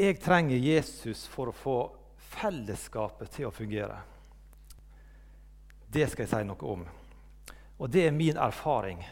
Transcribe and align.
Jeg 0.00 0.16
trenger 0.16 0.56
Jesus 0.56 1.26
for 1.28 1.50
å 1.50 1.56
få 1.56 1.78
fellesskapet 2.32 3.34
til 3.34 3.50
å 3.50 3.52
fungere. 3.52 3.98
Det 5.92 6.06
skal 6.08 6.24
jeg 6.24 6.30
si 6.30 6.46
noe 6.48 6.70
om. 6.72 6.84
Og 7.76 7.90
det 7.92 8.06
er 8.06 8.14
min 8.16 8.38
erfaring. 8.40 9.02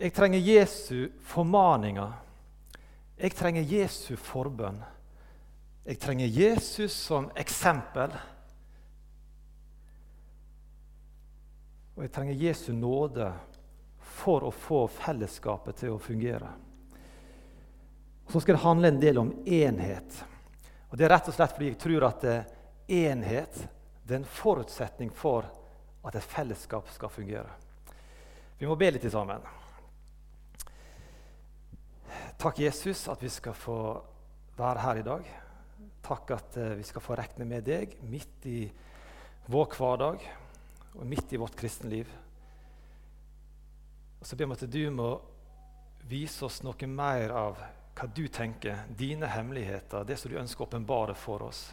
Jeg 0.00 0.14
trenger 0.16 0.42
Jesu 0.42 1.12
formaninger. 1.22 2.16
Jeg 3.20 3.36
trenger 3.38 3.68
Jesu 3.68 4.16
forbønn. 4.16 4.80
Jeg 5.84 6.00
trenger 6.02 6.26
Jesus 6.26 6.96
som 6.96 7.28
eksempel. 7.38 8.16
Og 11.94 12.02
jeg 12.08 12.14
trenger 12.16 12.42
Jesu 12.42 12.72
nåde 12.72 13.28
for 14.16 14.48
å 14.48 14.50
få 14.50 14.82
fellesskapet 14.98 15.78
til 15.84 15.94
å 15.94 16.02
fungere. 16.02 16.50
Så 18.30 18.40
skal 18.40 18.54
det 18.54 18.62
handle 18.62 18.88
en 18.88 19.00
del 19.00 19.18
om 19.18 19.32
enhet. 19.46 20.24
Og 20.90 20.98
Det 20.98 21.04
er 21.04 21.10
rett 21.10 21.28
og 21.30 21.34
slett 21.34 21.54
fordi 21.54 21.70
jeg 21.72 21.78
tror 21.82 22.04
at 22.06 22.26
eh, 22.26 22.50
enhet 23.00 23.56
det 24.02 24.14
er 24.14 24.20
en 24.20 24.30
forutsetning 24.38 25.10
for 25.14 25.46
at 26.06 26.16
et 26.18 26.26
fellesskap 26.26 26.88
skal 26.94 27.12
fungere. 27.12 27.50
Vi 28.58 28.66
må 28.66 28.76
be 28.78 28.90
litt 28.90 29.06
sammen. 29.12 29.42
Takk, 32.40 32.58
Jesus, 32.58 33.04
at 33.08 33.22
vi 33.22 33.30
skal 33.30 33.54
få 33.54 33.78
være 34.58 34.84
her 34.84 35.00
i 35.00 35.06
dag. 35.06 35.30
Takk 36.04 36.32
at 36.34 36.58
uh, 36.58 36.70
vi 36.78 36.86
skal 36.88 37.04
få 37.04 37.18
regne 37.20 37.46
med 37.48 37.66
deg 37.66 37.94
midt 38.08 38.46
i 38.48 38.60
vår 39.50 39.74
hverdag 39.76 40.24
og 40.96 41.04
midt 41.06 41.34
i 41.34 41.40
vårt 41.40 41.56
kristenliv. 41.58 42.08
Og 44.20 44.26
så 44.26 44.36
ber 44.36 44.50
vi 44.50 44.58
at 44.58 44.72
du 44.72 44.82
må 44.94 45.10
vise 46.10 46.44
oss 46.46 46.62
noe 46.66 46.90
mer 46.90 47.36
av 47.36 47.60
hva 48.00 48.08
du 48.14 48.24
tenker, 48.32 48.78
dine 48.96 49.28
hemmeligheter, 49.28 50.06
det 50.08 50.16
som 50.16 50.32
du 50.32 50.38
ønsker 50.40 50.64
å 50.64 50.68
åpenbare 50.70 51.14
for 51.18 51.44
oss. 51.44 51.66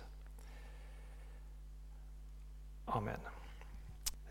Amen. 2.91 3.23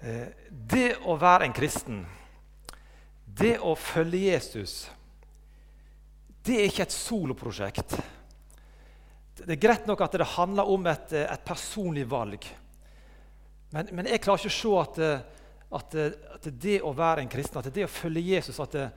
Eh, 0.04 0.28
det 0.50 0.98
å 1.08 1.16
være 1.16 1.48
en 1.48 1.56
kristen, 1.56 2.02
det 3.24 3.56
å 3.64 3.72
følge 3.80 4.26
Jesus, 4.26 4.76
det 6.44 6.60
er 6.60 6.68
ikke 6.68 6.84
et 6.84 6.94
soloprosjekt. 6.94 7.96
Det 9.40 9.56
er 9.56 9.60
greit 9.60 9.88
nok 9.88 10.04
at 10.04 10.20
det 10.20 10.28
handler 10.36 10.68
om 10.72 10.86
et, 10.92 11.16
eh, 11.16 11.26
et 11.32 11.44
personlig 11.44 12.04
valg. 12.08 12.44
Men, 13.72 13.88
men, 13.92 14.06
jeg 14.12 14.22
klarer 14.24 14.44
ikke 14.44 14.52
å 14.52 14.60
se 14.60 14.76
at, 14.84 14.98
eh, 15.02 15.20
at, 15.80 15.98
at, 16.36 16.48
det 16.60 16.78
å 16.84 16.92
være 16.96 17.24
en 17.24 17.32
kristen, 17.32 17.58
at 17.58 17.72
det 17.72 17.88
å 17.88 17.92
følge 17.92 18.36
Jesus, 18.36 18.60
at 18.60 18.76
det, 18.76 18.90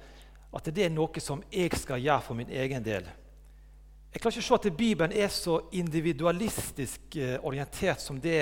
at 0.54 0.70
det 0.74 0.86
er 0.86 0.94
noe 0.94 1.22
som 1.22 1.44
jeg 1.54 1.78
skal 1.78 2.02
gjøre 2.02 2.26
for 2.26 2.38
min 2.38 2.50
egen 2.50 2.86
del. 2.86 3.10
Jeg 4.10 4.22
klarer 4.22 4.40
ikke 4.40 4.46
å 4.46 4.48
se 4.48 4.58
at 4.58 4.78
Bibelen 4.78 5.14
er 5.14 5.30
så 5.30 5.60
individualistisk 5.78 7.20
orientert 7.46 8.02
som 8.02 8.18
det 8.22 8.42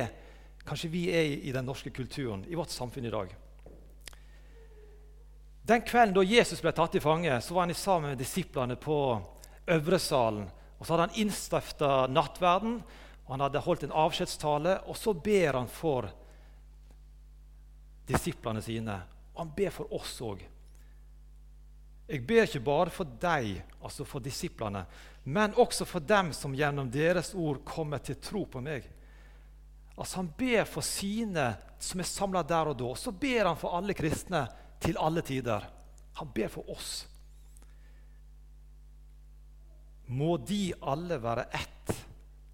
kanskje 0.68 0.92
vi 0.92 1.08
er 1.12 1.34
i 1.44 1.52
den 1.56 1.68
norske 1.68 1.92
kulturen, 1.92 2.46
i 2.48 2.56
vårt 2.56 2.72
samfunn 2.72 3.08
i 3.08 3.12
dag. 3.12 3.34
Den 5.68 5.84
kvelden 5.84 6.16
da 6.16 6.24
Jesus 6.24 6.64
ble 6.64 6.72
tatt 6.72 6.96
i 6.96 7.04
fange, 7.04 7.42
så 7.44 7.56
var 7.56 7.68
han 7.68 7.76
sammen 7.76 8.14
med 8.14 8.22
disiplene 8.24 8.80
på 8.80 9.00
Øvresalen 9.68 10.48
og 10.78 10.86
Så 10.86 10.94
hadde 10.94 11.08
han 11.08 11.22
innstifta 11.22 12.08
nattverden, 12.08 12.82
og 13.26 13.32
han 13.34 13.44
hadde 13.48 13.64
holdt 13.66 13.88
en 13.88 13.96
avskjedstale. 13.98 14.76
Og 14.86 14.98
så 14.98 15.14
ber 15.14 15.58
han 15.58 15.68
for 15.68 16.10
disiplene 18.08 18.62
sine. 18.62 19.00
Og 19.34 19.42
han 19.42 19.54
ber 19.58 19.74
for 19.74 19.94
oss 19.98 20.14
òg. 20.22 20.44
Jeg 22.08 22.24
ber 22.28 22.46
ikke 22.46 22.64
bare 22.64 22.94
for 22.94 23.18
deg, 23.20 23.58
altså 23.84 24.06
for 24.08 24.24
disiplene, 24.24 24.86
men 25.28 25.58
også 25.60 25.86
for 25.88 26.00
dem 26.00 26.32
som 26.36 26.56
gjennom 26.56 26.88
deres 26.92 27.34
ord 27.36 27.60
kommer 27.68 28.00
til 28.00 28.16
tro 28.24 28.46
på 28.48 28.62
meg. 28.64 28.86
Altså 29.98 30.22
Han 30.22 30.32
ber 30.38 30.64
for 30.70 30.86
sine 30.86 31.50
som 31.84 32.00
er 32.00 32.08
samla 32.08 32.46
der 32.48 32.72
og 32.72 32.78
da. 32.80 32.94
Og 32.94 32.98
så 32.98 33.12
ber 33.12 33.50
han 33.50 33.60
for 33.60 33.76
alle 33.76 33.96
kristne 33.98 34.46
til 34.80 34.98
alle 35.02 35.24
tider. 35.26 35.66
Han 36.22 36.32
ber 36.34 36.52
for 36.54 36.70
oss 36.72 37.06
må 40.08 40.38
de 40.38 40.72
alle 40.88 41.20
være 41.20 41.48
ett, 41.56 41.92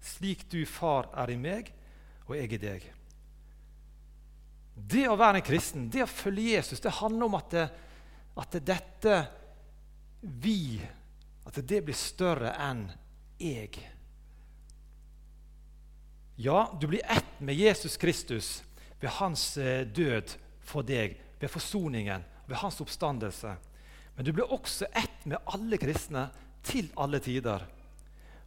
slik 0.02 0.44
du, 0.50 0.64
Far, 0.66 1.08
er 1.14 1.32
i 1.32 1.38
meg, 1.38 1.70
og 2.26 2.36
jeg 2.36 2.50
i 2.56 2.60
deg. 2.60 2.86
Det 4.74 5.04
å 5.06 5.16
være 5.18 5.38
en 5.38 5.46
kristen, 5.46 5.88
det 5.90 6.02
å 6.02 6.10
følge 6.10 6.56
Jesus, 6.56 6.82
det 6.82 6.96
handler 6.98 7.28
om 7.28 7.36
at, 7.38 7.54
det, 7.54 7.66
at 8.42 8.56
det 8.56 8.64
dette 8.72 9.18
vi 10.24 10.80
At 11.44 11.58
det 11.68 11.82
blir 11.84 11.96
større 11.96 12.54
enn 12.56 12.86
jeg. 13.36 13.76
Ja, 16.40 16.72
du 16.80 16.86
blir 16.88 17.04
ett 17.04 17.36
med 17.38 17.54
Jesus 17.54 17.96
Kristus 18.00 18.62
ved 19.00 19.10
hans 19.20 19.56
eh, 19.60 19.84
død 19.86 20.32
for 20.64 20.82
deg, 20.82 21.18
ved 21.38 21.52
forsoningen, 21.52 22.24
ved 22.48 22.56
hans 22.56 22.80
oppstandelse. 22.80 23.52
Men 24.16 24.24
du 24.24 24.32
blir 24.32 24.52
også 24.52 24.88
ett 24.88 25.26
med 25.28 25.38
alle 25.44 25.76
kristne 25.78 26.30
til 26.64 26.88
alle 26.96 27.20
tider. 27.20 27.66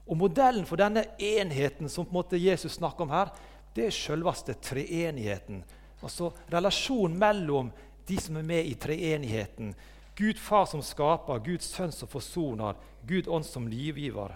Og 0.08 0.18
Modellen 0.18 0.66
for 0.66 0.80
denne 0.80 1.04
enheten 1.20 1.92
som 1.92 2.08
på 2.08 2.16
en 2.16 2.20
måte 2.20 2.42
Jesus 2.42 2.80
snakker 2.80 3.06
om 3.06 3.14
her, 3.14 3.32
det 3.76 3.88
er 3.88 3.96
selveste 3.96 4.56
treenigheten. 4.64 5.62
Altså 6.02 6.32
relasjonen 6.50 7.18
mellom 7.20 7.72
de 8.08 8.18
som 8.22 8.40
er 8.40 8.48
med 8.48 8.66
i 8.66 8.76
treenigheten. 8.80 9.74
Gud 10.18 10.40
Far 10.42 10.66
som 10.66 10.82
skaper, 10.82 11.40
Gud 11.46 11.62
Sønn 11.62 11.94
som 11.94 12.10
forsoner, 12.10 12.78
Gud 13.06 13.28
Ånd 13.30 13.46
som 13.46 13.68
livgiver. 13.70 14.34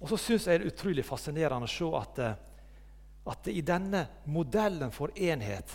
Og 0.00 0.08
så 0.12 0.18
syns 0.20 0.48
jeg 0.48 0.60
det 0.60 0.66
er 0.66 0.74
utrolig 0.74 1.04
fascinerende 1.04 1.68
å 1.68 1.72
se 1.72 1.88
at, 1.96 2.20
eh, 2.24 2.34
at 3.32 3.48
i 3.52 3.62
denne 3.64 4.06
modellen 4.28 4.92
for 4.92 5.12
enhet 5.16 5.72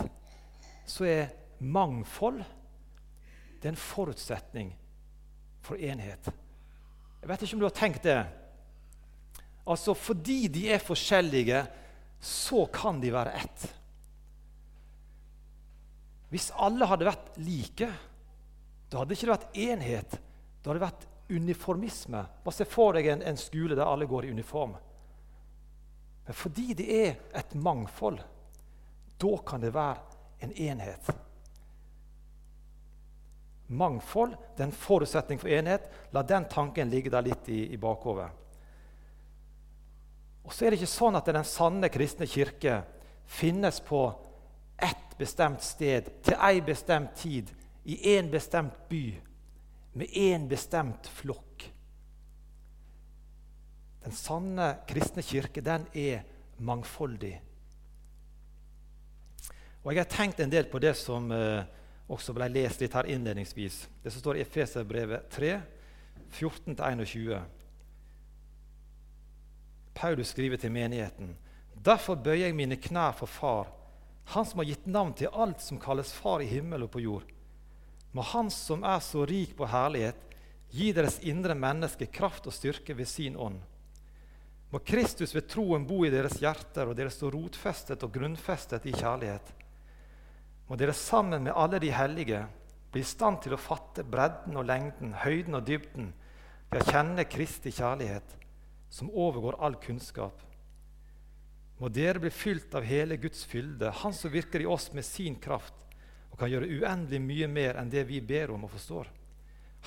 så 0.86 1.06
er 1.06 1.34
mangfold 1.58 2.44
det 3.60 3.70
er 3.70 3.74
en 3.74 3.80
forutsetning 3.80 4.68
for 5.64 5.80
enhet. 5.80 6.28
Jeg 7.22 7.30
vet 7.30 7.42
ikke 7.42 7.56
om 7.56 7.62
du 7.62 7.66
har 7.66 7.74
tenkt 7.74 8.04
det. 8.06 8.20
Altså, 9.66 9.94
Fordi 9.94 10.46
de 10.52 10.68
er 10.70 10.78
forskjellige, 10.78 11.64
så 12.20 12.66
kan 12.70 13.00
de 13.02 13.10
være 13.10 13.32
ett. 13.40 13.64
Hvis 16.32 16.50
alle 16.58 16.88
hadde 16.90 17.06
vært 17.06 17.36
like, 17.38 17.90
da 18.90 19.00
hadde 19.00 19.12
det 19.12 19.18
ikke 19.18 19.32
vært 19.32 19.60
enhet. 19.66 20.16
Da 20.62 20.70
hadde 20.70 20.78
det 20.80 20.86
vært 20.86 21.06
uniformisme. 21.30 22.22
Bare 22.44 22.54
se 22.54 22.66
for 22.68 22.96
deg 22.96 23.10
en, 23.10 23.22
en 23.22 23.38
skole 23.40 23.78
der 23.78 23.86
alle 23.86 24.08
går 24.10 24.26
i 24.26 24.32
uniform. 24.34 24.74
Men 26.26 26.34
fordi 26.34 26.72
det 26.74 26.86
er 26.90 27.12
et 27.38 27.54
mangfold, 27.54 28.18
da 29.16 29.36
kan 29.46 29.62
det 29.62 29.74
være 29.74 30.18
en 30.42 30.52
enhet. 30.52 31.12
Mangfold 33.66 34.34
det 34.54 34.62
er 34.62 34.68
en 34.68 34.74
forutsetning 34.74 35.40
for 35.42 35.50
enhet. 35.50 35.86
La 36.14 36.22
den 36.26 36.46
tanken 36.50 36.90
ligge 36.90 37.10
der 37.10 37.26
litt 37.26 37.48
i, 37.50 37.64
i 37.74 37.78
bakhodet. 37.80 38.28
Og 40.46 40.54
så 40.54 40.66
er 40.66 40.70
det 40.72 40.78
ikke 40.80 40.92
sånn 40.92 41.18
at 41.18 41.26
den 41.26 41.46
sanne 41.46 41.90
kristne 41.90 42.28
kirke 42.30 42.80
finnes 43.26 43.80
på 43.82 44.04
ett 44.78 45.18
bestemt 45.18 45.62
sted 45.62 46.10
til 46.24 46.36
ei 46.42 46.60
bestemt 46.60 47.14
tid 47.16 47.50
i 47.84 48.16
én 48.16 48.30
bestemt 48.30 48.76
by 48.88 49.14
med 49.96 50.06
én 50.12 50.48
bestemt 50.48 51.08
flokk. 51.08 51.64
Den 54.04 54.14
sanne 54.14 54.76
kristne 54.86 55.22
kirke 55.22 55.62
den 55.64 55.86
er 55.94 56.22
mangfoldig. 56.58 57.40
Og 59.82 59.94
Jeg 59.94 60.02
har 60.02 60.10
tenkt 60.10 60.40
en 60.40 60.50
del 60.50 60.66
på 60.66 60.78
det 60.82 60.96
som 60.98 61.30
eh, 61.32 61.64
også 62.10 62.34
ble 62.34 62.48
lest 62.50 62.80
litt 62.82 62.94
her 62.94 63.06
innledningsvis. 63.06 63.88
Det 64.02 64.12
som 64.12 64.20
står 64.20 64.38
i 64.38 64.42
Efeserbrevet 64.42 65.28
3, 65.30 65.52
14-21. 66.34 67.40
Paulus 69.94 70.28
skriver 70.34 70.56
til 70.56 70.72
menigheten.: 70.72 71.36
Derfor 71.84 72.14
bøyer 72.14 72.46
jeg 72.46 72.54
mine 72.54 72.76
knær 72.76 73.12
for 73.12 73.26
Far, 73.26 73.70
Han 74.34 74.46
som 74.46 74.62
har 74.62 74.68
gitt 74.68 74.86
navn 74.90 75.14
til 75.14 75.32
alt 75.32 75.62
som 75.62 75.80
kalles 75.80 76.12
Far 76.12 76.42
i 76.42 76.50
himmel 76.50 76.86
og 76.86 76.92
på 76.96 77.02
jord. 77.04 77.26
Må 78.12 78.24
Han 78.32 78.50
som 78.50 78.84
er 78.84 79.00
så 79.04 79.26
rik 79.28 79.56
på 79.56 79.68
herlighet, 79.70 80.18
gi 80.70 80.90
deres 80.92 81.20
indre 81.22 81.54
menneske 81.54 82.08
kraft 82.10 82.48
og 82.48 82.54
styrke 82.54 82.96
ved 82.96 83.06
sin 83.08 83.36
ånd. 83.36 83.60
Må 84.72 84.80
Kristus 84.82 85.34
ved 85.34 85.46
troen 85.48 85.86
bo 85.86 86.02
i 86.04 86.10
deres 86.10 86.40
hjerter, 86.42 86.88
og 86.90 86.96
dere 86.98 87.12
stå 87.14 87.30
rotfestet 87.30 88.02
og 88.02 88.12
grunnfestet 88.12 88.88
i 88.90 88.96
kjærlighet 88.96 89.54
må 90.66 90.76
dere 90.78 90.94
sammen 90.96 91.44
med 91.46 91.54
alle 91.54 91.78
de 91.82 91.92
hellige 91.94 92.42
bli 92.92 93.02
i 93.02 93.06
stand 93.06 93.42
til 93.44 93.54
å 93.54 93.60
fatte 93.60 94.04
bredden 94.06 94.56
og 94.58 94.66
lengden, 94.66 95.12
høyden 95.22 95.58
og 95.58 95.66
dybden, 95.66 96.10
ved 96.70 96.82
å 96.82 96.90
kjenne 96.90 97.26
Kristi 97.30 97.70
kjærlighet, 97.74 98.34
som 98.90 99.12
overgår 99.12 99.58
all 99.62 99.76
kunnskap. 99.82 100.40
Må 101.78 101.90
dere 101.92 102.20
bli 102.22 102.30
fylt 102.32 102.74
av 102.74 102.86
hele 102.88 103.18
Guds 103.20 103.44
fylde, 103.44 103.90
Han 103.90 104.14
som 104.14 104.32
virker 104.32 104.60
i 104.60 104.66
oss 104.66 104.92
med 104.92 105.04
sin 105.04 105.36
kraft 105.36 105.74
og 106.30 106.40
kan 106.40 106.50
gjøre 106.52 106.68
uendelig 106.68 107.20
mye 107.24 107.48
mer 107.48 107.78
enn 107.80 107.90
det 107.92 108.02
vi 108.08 108.20
ber 108.20 108.50
om 108.52 108.64
og 108.66 108.72
forstår. 108.74 109.08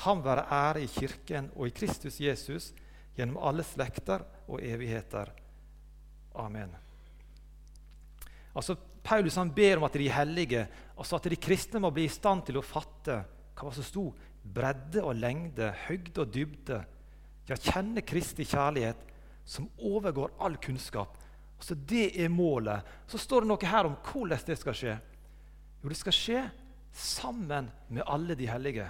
Han 0.06 0.24
være 0.25 0.47
ære 0.50 0.81
i 0.81 0.88
Kirken 0.89 1.50
og 1.56 1.68
i 1.68 1.74
Kristus 1.75 2.19
Jesus 2.24 2.71
gjennom 3.18 3.38
alle 3.44 3.65
slekter 3.68 4.24
og 4.47 4.63
evigheter. 4.63 5.30
Amen. 6.39 6.71
Altså, 8.56 8.77
Paulus 9.03 9.38
han 9.38 9.51
ber 9.53 9.77
om 9.77 9.86
at 9.86 9.97
de 10.00 10.09
hellige, 10.09 10.65
altså 10.97 11.19
at 11.19 11.30
de 11.30 11.38
kristne 11.38 11.81
må 11.83 11.91
bli 11.94 12.07
i 12.07 12.13
stand 12.13 12.47
til 12.47 12.57
å 12.59 12.65
fatte 12.65 13.21
hva 13.59 13.74
som 13.75 13.86
sto 13.86 14.07
bredde 14.41 15.03
og 15.03 15.18
lengde, 15.19 15.69
høgde 15.86 16.24
og 16.24 16.33
dybde. 16.33 16.80
Ja, 17.50 17.57
kjenne 17.57 18.01
Kristi 18.06 18.45
kjærlighet, 18.47 19.01
som 19.45 19.69
overgår 19.77 20.33
all 20.39 20.57
kunnskap. 20.62 21.18
Altså, 21.60 21.76
Det 21.76 22.24
er 22.24 22.30
målet. 22.30 22.88
Så 23.08 23.18
står 23.18 23.44
det 23.44 23.52
noe 23.52 23.72
her 23.72 23.90
om 23.90 23.98
hvordan 24.00 24.46
det 24.48 24.58
skal 24.60 24.78
skje. 24.78 24.96
Jo, 25.84 25.90
det 25.90 26.00
skal 26.00 26.16
skje 26.16 26.42
sammen 26.96 27.70
med 27.90 28.04
alle 28.08 28.36
de 28.36 28.48
hellige. 28.50 28.88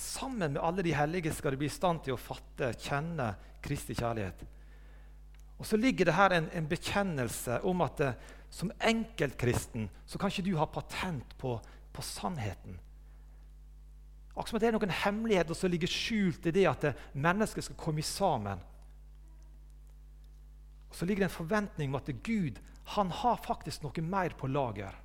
Sammen 0.00 0.52
med 0.52 0.62
alle 0.62 0.82
de 0.82 0.94
hellige 0.96 1.32
skal 1.36 1.52
de 1.52 1.60
bli 1.60 1.68
i 1.68 1.72
stand 1.72 2.02
til 2.04 2.16
å 2.16 2.20
fatte, 2.20 2.72
kjenne 2.80 3.34
Kristi 3.60 3.94
kjærlighet. 3.94 4.44
Og 5.60 5.66
så 5.68 5.76
ligger 5.76 6.08
det 6.08 6.16
her 6.16 6.32
en, 6.32 6.46
en 6.56 6.68
bekjennelse 6.68 7.60
om 7.68 7.82
at 7.84 7.98
det, 8.00 8.12
eh, 8.14 8.36
som 8.50 8.72
enkeltkristen 8.82 9.84
så 10.10 10.18
kan 10.18 10.32
ikke 10.32 10.42
du 10.48 10.56
ha 10.58 10.64
patent 10.66 11.36
på, 11.38 11.52
på 11.94 12.02
sannheten. 12.02 12.80
Akkurat 14.32 14.48
som 14.48 14.56
at 14.58 14.64
det 14.64 14.70
er 14.70 14.74
noen 14.74 14.94
hemmeligheter 15.04 15.54
som 15.54 15.70
ligger 15.70 15.92
skjult 15.92 16.48
i 16.48 16.54
det 16.56 16.64
at 16.66 16.86
det, 16.86 16.94
eh, 16.96 17.12
mennesker 17.14 17.62
skal 17.62 17.78
komme 17.78 18.02
sammen. 18.02 18.64
Og 20.90 20.96
Så 20.96 21.06
ligger 21.06 21.24
det 21.24 21.30
en 21.30 21.38
forventning 21.38 21.90
om 21.90 22.00
at 22.00 22.10
Gud 22.22 22.58
han 22.96 23.10
har 23.14 23.42
faktisk 23.44 23.84
noe 23.84 24.02
mer 24.02 24.34
på 24.34 24.50
lager 24.50 24.96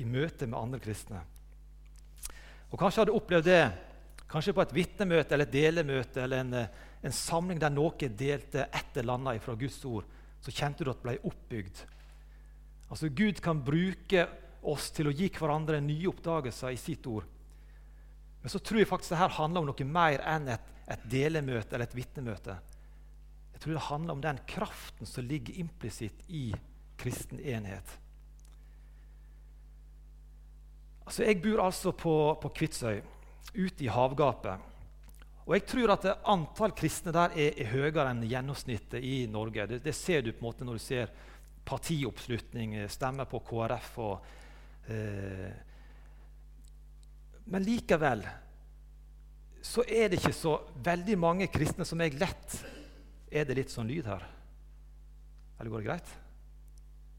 i 0.00 0.04
møte 0.04 0.46
med 0.46 0.58
andre 0.58 0.80
kristne. 0.82 1.22
Og 2.72 2.78
Kanskje 2.80 3.02
har 3.02 3.08
du 3.08 3.16
opplevd 3.16 3.48
det 3.48 3.62
kanskje 4.32 4.54
på 4.56 4.64
et 4.64 4.74
vitnemøte 4.76 5.34
eller 5.34 5.48
et 5.48 5.54
delemøte 5.54 6.22
eller 6.22 6.40
en, 6.40 6.54
eh, 6.54 6.68
en 7.02 7.12
samling 7.12 7.60
der 7.60 7.72
noen 7.72 8.16
delte 8.16 8.68
et 8.72 8.96
eller 8.96 9.18
annet 9.18 9.42
fra 9.44 9.54
Guds 9.54 9.84
ord. 9.84 10.04
Så 10.40 10.52
kjente 10.52 10.84
du 10.84 10.90
at 10.90 11.02
det 11.02 11.08
ble 11.08 11.18
oppbygd. 11.28 11.82
Altså 12.90 13.08
Gud 13.08 13.40
kan 13.40 13.60
bruke 13.64 14.26
oss 14.62 14.90
til 14.90 15.08
å 15.08 15.14
gi 15.14 15.28
hverandre 15.32 15.80
nye 15.80 16.08
oppdagelser 16.08 16.72
i 16.72 16.80
sitt 16.80 17.06
ord. 17.06 17.24
Men 18.42 18.50
så 18.50 18.58
tror 18.58 18.80
jeg 18.80 18.90
faktisk 18.90 19.14
det 19.14 19.22
her 19.22 19.36
handler 19.38 19.62
om 19.62 19.70
noe 19.70 19.86
mer 19.86 20.22
enn 20.26 20.48
et, 20.48 20.72
et 20.90 21.04
delemøte 21.10 21.76
eller 21.76 21.86
et 21.86 21.96
vitnemøte. 21.96 22.56
Jeg 23.62 23.68
tror 23.68 23.76
det 23.78 23.86
handler 23.86 24.12
om 24.16 24.22
den 24.24 24.38
kraften 24.50 25.06
som 25.06 25.22
ligger 25.22 25.54
implisitt 25.62 26.24
i 26.26 26.48
kristen 26.98 27.38
enhet. 27.38 27.92
Altså, 31.06 31.22
Jeg 31.22 31.38
bor 31.44 31.62
altså 31.62 31.92
på, 31.92 32.14
på 32.42 32.48
Kvitsøy, 32.58 32.98
ute 33.54 33.84
i 33.84 33.86
havgapet. 33.86 34.58
Og 35.46 35.54
jeg 35.54 35.64
tror 35.70 35.94
at 35.94 36.08
antall 36.26 36.74
kristne 36.74 37.14
der 37.14 37.38
er, 37.38 37.54
er 37.54 37.70
høyere 37.70 38.08
enn 38.10 38.26
gjennomsnittet 38.26 38.98
i 38.98 39.28
Norge. 39.30 39.68
Det, 39.70 39.80
det, 39.86 39.94
ser 39.94 40.26
du 40.26 40.32
på 40.32 40.42
en 40.42 40.48
måte 40.48 40.66
når 40.66 40.82
du 40.82 40.82
ser 40.82 41.14
partioppslutning, 41.62 42.74
stemmer 42.90 43.30
på 43.30 43.44
KrF 43.46 43.94
og 44.02 44.26
eh, 44.90 45.54
Men 47.46 47.62
likevel 47.62 48.26
så 49.62 49.86
er 49.86 50.10
det 50.10 50.18
ikke 50.18 50.34
så 50.34 50.58
veldig 50.82 51.20
mange 51.30 51.46
kristne 51.46 51.86
som 51.86 52.02
jeg 52.02 52.18
lett 52.18 52.62
Er 53.32 53.48
det 53.48 53.56
litt 53.56 53.72
sånn 53.72 53.88
lyd 53.88 54.06
her? 54.10 54.24
Eller 55.58 55.72
går 55.72 55.82
det 55.82 55.88
greit? 55.88 56.14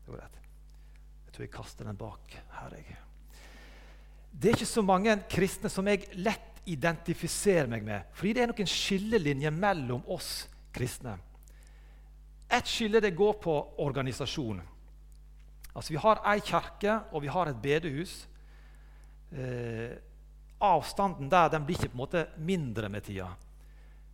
Det 0.04 0.12
går 0.12 0.19
greit. 0.19 0.39
Jeg 1.25 1.33
tror 1.33 1.45
jeg 1.48 1.54
kaster 1.56 1.89
den 1.89 1.98
bak 1.98 2.36
her. 2.54 2.75
jeg. 2.77 2.98
Det 4.30 4.50
er 4.50 4.57
ikke 4.57 4.69
så 4.69 4.83
mange 4.86 5.15
kristne 5.30 5.69
som 5.74 5.88
jeg 5.89 6.06
lett 6.21 6.50
identifiserer 6.69 7.68
meg 7.68 7.83
med, 7.83 8.06
fordi 8.15 8.33
det 8.38 8.44
er 8.44 8.51
noen 8.54 8.69
skillelinjer 8.69 9.51
mellom 9.51 10.06
oss 10.13 10.45
kristne. 10.74 11.18
Et 12.54 12.69
skille 12.69 13.01
det 13.04 13.15
går 13.18 13.33
på 13.42 13.56
organisasjon. 13.83 14.62
Altså 15.74 15.94
Vi 15.95 16.00
har 16.00 16.21
ei 16.30 16.39
kirke 16.45 17.00
og 17.12 17.24
vi 17.25 17.31
har 17.33 17.50
et 17.50 17.62
bedehus. 17.62 18.13
Eh, 19.33 19.98
avstanden 20.62 21.30
der 21.30 21.50
den 21.50 21.65
blir 21.65 21.80
ikke 21.80 21.89
på 21.89 21.98
en 21.98 22.04
måte 22.04 22.27
mindre 22.38 22.89
med 22.89 23.04
tida. 23.04 23.31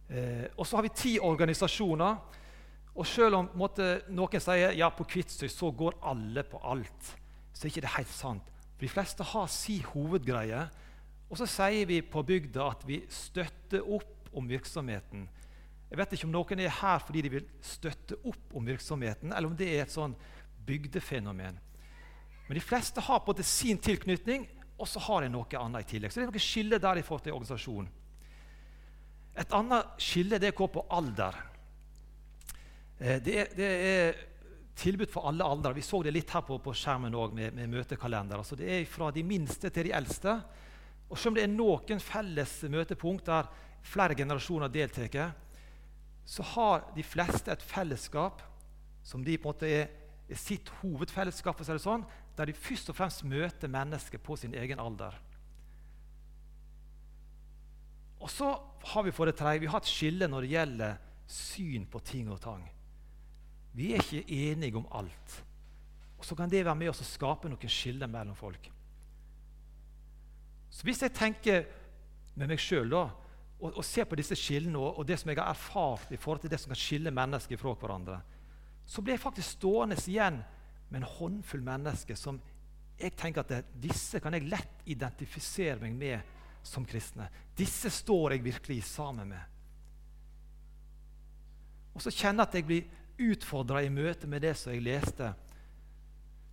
Eh, 0.09 0.47
og 0.57 0.65
så 0.65 0.77
har 0.77 0.85
vi 0.88 0.95
ti 0.95 1.13
organisasjoner. 1.21 2.17
Og 3.00 3.07
selv 3.07 3.39
om 3.39 3.50
måte, 3.59 4.01
noen 4.11 4.41
sier 4.44 4.73
ja 4.75 4.89
på 4.91 5.06
Kvitsøy 5.07 5.47
så 5.51 5.69
går 5.71 6.00
alle 6.09 6.44
på 6.44 6.59
alt, 6.67 7.13
så 7.53 7.65
er 7.65 7.71
ikke 7.71 7.85
det 7.85 7.95
helt 7.95 8.11
sant. 8.11 8.53
De 8.79 8.89
fleste 8.89 9.23
har 9.23 9.50
si 9.51 9.79
hovedgreie. 9.94 10.65
Og 11.29 11.38
så 11.38 11.45
sier 11.47 11.85
vi 11.88 12.01
på 12.01 12.23
bygda 12.25 12.71
at 12.71 12.85
vi 12.88 13.03
støtter 13.13 13.85
opp 13.85 14.31
om 14.33 14.47
virksomheten. 14.50 15.27
Jeg 15.89 15.97
vet 15.97 16.13
ikke 16.13 16.27
om 16.27 16.33
noen 16.33 16.62
er 16.62 16.73
her 16.81 17.01
fordi 17.01 17.23
de 17.25 17.31
vil 17.33 17.47
støtte 17.65 18.17
opp 18.29 18.55
om 18.57 18.65
virksomheten, 18.65 19.33
eller 19.33 19.50
om 19.50 19.57
det 19.57 19.69
er 19.73 19.83
et 19.83 19.94
sånn 19.94 20.15
bygdefenomen. 20.65 21.57
Men 22.47 22.57
de 22.57 22.65
fleste 22.65 23.01
har 23.05 23.21
en 23.29 23.44
sin 23.45 23.77
tilknytning, 23.77 24.47
og 24.79 24.88
så 24.88 25.01
har 25.05 25.21
de 25.21 25.29
noe 25.33 25.59
annet 25.59 25.85
i 25.85 25.89
tillegg. 25.94 26.12
Så 26.12 26.21
det 26.21 26.27
er 26.27 26.31
noe 26.31 26.41
skille 26.41 26.79
der 26.81 26.97
i 26.97 27.05
forhold 27.05 27.25
til 27.25 27.35
organisasjonen. 27.35 27.89
Et 29.39 29.53
annet 29.56 30.01
skille 30.01 30.39
det 30.41 30.56
går 30.57 30.71
på 30.74 30.86
alder. 30.91 31.38
Eh, 33.00 33.19
det 33.24 33.36
er, 33.39 33.53
det 33.56 33.69
er 33.69 34.24
tilbud 34.80 35.12
for 35.12 35.27
alle 35.30 35.47
aldre. 35.47 35.74
Vi 35.75 35.83
så 35.86 36.01
det 36.03 36.13
litt 36.15 36.31
her 36.33 36.44
på, 36.47 36.59
på 36.63 36.74
skjermen 36.75 37.15
også, 37.15 37.36
med, 37.36 37.56
med 37.56 37.71
møtekalender. 37.71 38.39
Altså, 38.39 38.57
det 38.59 38.69
er 38.75 38.89
fra 38.89 39.12
de 39.15 39.24
minste 39.27 39.71
til 39.71 39.89
de 39.89 39.95
eldste. 39.95 40.36
Og 41.09 41.18
Selv 41.18 41.33
om 41.33 41.39
det 41.39 41.45
er 41.47 41.53
noen 41.53 42.03
felles 42.03 42.56
møtepunkt 42.69 43.30
der 43.31 43.50
flere 43.86 44.15
generasjoner 44.15 44.71
deltar, 44.71 45.31
så 46.30 46.45
har 46.53 46.91
de 46.94 47.03
fleste 47.03 47.51
et 47.51 47.63
fellesskap 47.65 48.44
som 49.03 49.24
de 49.25 49.38
på 49.39 49.50
en 49.50 49.56
måte 49.56 49.69
er, 49.71 49.88
er 50.30 50.38
sitt 50.38 50.69
hovedfellesskap, 50.81 51.57
for 51.57 51.65
å 51.65 51.65
si 51.65 51.77
det 51.80 51.81
sånn, 51.81 52.03
der 52.38 52.51
de 52.51 52.53
først 52.53 52.91
og 52.91 52.97
fremst 53.00 53.24
møter 53.25 53.71
mennesker 53.71 54.21
på 54.21 54.38
sin 54.38 54.53
egen 54.53 54.80
alder. 54.83 55.15
Og 58.19 58.30
så 58.31 58.50
har 58.94 59.04
vi 59.04 59.13
for 59.16 59.30
det 59.30 59.38
tredje, 59.39 59.63
vi 59.63 59.69
har 59.71 59.81
et 59.81 59.89
skille 59.89 60.27
når 60.27 60.45
det 60.45 60.51
gjelder 60.54 60.98
syn 61.30 61.86
på 61.89 62.01
ting 62.04 62.30
og 62.31 62.42
tang. 62.44 62.66
Vi 63.77 63.94
er 63.94 64.01
ikke 64.04 64.25
enige 64.51 64.77
om 64.77 64.88
alt. 64.92 65.44
Og 66.19 66.25
Så 66.25 66.36
kan 66.36 66.50
det 66.50 66.66
være 66.66 66.75
med 66.75 66.89
oss 66.92 67.01
å 67.01 67.07
skape 67.07 67.50
noen 67.50 67.71
skiller 67.71 68.07
mellom 68.07 68.36
folk. 68.36 68.71
Så 70.69 70.83
Hvis 70.83 71.01
jeg 71.01 71.16
tenker 71.16 71.66
med 72.36 72.48
meg 72.48 72.60
sjøl 72.60 72.94
og, 72.94 73.10
og, 73.60 73.83
ser 73.83 74.06
på 74.07 74.16
disse 74.16 74.36
skillene 74.36 74.80
og, 74.80 75.00
og, 75.00 75.08
det 75.08 75.17
som 75.20 75.29
jeg 75.29 75.39
har 75.39 75.51
erfart 75.51 76.12
i 76.12 76.17
forhold 76.17 76.41
til 76.43 76.51
det 76.51 76.60
som 76.60 76.72
kan 76.72 76.79
skille 76.79 77.12
mennesker 77.12 77.60
fra 77.60 77.74
hverandre, 77.75 78.20
så 78.86 79.01
blir 79.01 79.17
jeg 79.17 79.24
faktisk 79.24 79.58
stående 79.58 79.98
igjen 80.08 80.39
med 80.89 81.01
en 81.01 81.10
håndfull 81.17 81.62
mennesker 81.63 82.17
som 82.17 82.39
jeg 83.00 83.15
tenker 83.15 83.43
at 83.43 83.51
det, 83.51 83.60
disse 83.79 84.20
kan 84.20 84.34
jeg 84.36 84.48
lett 84.50 84.88
identifisere 84.91 85.79
meg 85.82 85.96
med 85.96 86.38
som 86.63 86.86
kristne. 86.86 87.30
Disse 87.58 87.89
står 87.89 88.36
jeg 88.36 88.46
virkelig 88.46 88.84
sammen 88.84 89.32
med. 89.34 89.42
Og 91.96 92.04
så 92.04 92.13
kjenner 92.13 92.46
jeg 92.46 92.50
at 92.50 92.58
jeg 92.60 92.68
blir 92.70 93.30
utfordra 93.34 93.84
i 93.84 93.92
møte 93.92 94.28
med 94.30 94.44
det 94.46 94.56
som 94.58 94.72
jeg 94.74 94.86
leste. 94.86 95.34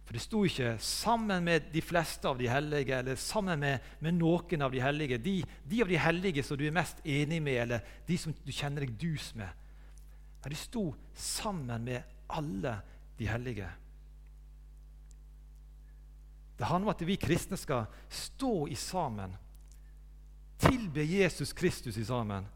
For 0.06 0.14
det 0.14 0.22
sto 0.22 0.44
ikke 0.44 0.78
'sammen 0.78 1.44
med 1.44 1.72
de 1.72 1.82
fleste 1.82 2.28
av 2.28 2.38
de 2.38 2.48
hellige' 2.48 2.98
eller 2.98 3.14
'sammen 3.14 3.58
med, 3.58 3.78
med 4.00 4.14
noen 4.14 4.62
av 4.62 4.70
de 4.70 4.80
hellige'. 4.80 5.18
De, 5.18 5.44
de, 5.70 5.82
av 5.82 5.88
de 5.88 5.98
hellige 5.98 6.42
som 6.42 6.56
du 6.56 6.66
er 6.66 6.70
mest 6.70 7.00
enig 7.04 7.42
med, 7.42 7.62
eller 7.62 7.80
de 8.06 8.18
som 8.18 8.32
du 8.32 8.52
kjenner 8.52 8.80
deg 8.80 8.98
dus 8.98 9.34
med. 9.34 9.48
Men 10.44 10.50
de 10.50 10.56
sto 10.56 10.94
sammen 11.14 11.84
med 11.84 12.02
alle 12.28 12.80
de 13.18 13.26
hellige. 13.26 13.68
Det 16.58 16.66
handler 16.66 16.86
om 16.86 16.94
at 16.94 17.06
vi 17.06 17.16
kristne 17.16 17.56
skal 17.56 17.86
stå 18.08 18.66
i 18.66 18.74
sammen. 18.74 19.36
Tilbe 20.58 21.04
Jesus 21.04 21.52
Kristus 21.52 21.98
i 21.98 22.04
sammen. 22.04 22.46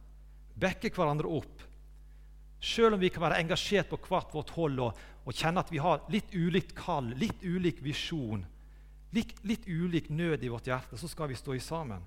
Bekke 0.54 0.92
hverandre 0.95 1.28
opp 1.28 1.66
selv 2.61 2.95
om 2.95 3.00
vi 3.00 3.09
kan 3.09 3.25
være 3.25 3.40
engasjert 3.40 3.88
på 3.88 3.99
hvert 4.04 4.35
vårt 4.35 4.52
hold 4.52 4.80
og, 4.85 4.97
og 5.25 5.37
kjenne 5.37 5.62
at 5.64 5.73
vi 5.73 5.80
har 5.80 6.04
litt 6.12 6.35
ulikt 6.37 6.75
kall, 6.76 7.09
litt 7.16 7.40
ulik 7.42 7.80
visjon, 7.85 8.45
litt, 9.16 9.33
litt 9.49 9.64
ulik 9.66 10.11
nød 10.12 10.45
i 10.45 10.50
vårt 10.52 10.69
hjerte, 10.69 10.99
så 11.00 11.09
skal 11.09 11.30
vi 11.30 11.38
stå 11.40 11.57
i 11.57 11.62
sammen. 11.64 12.04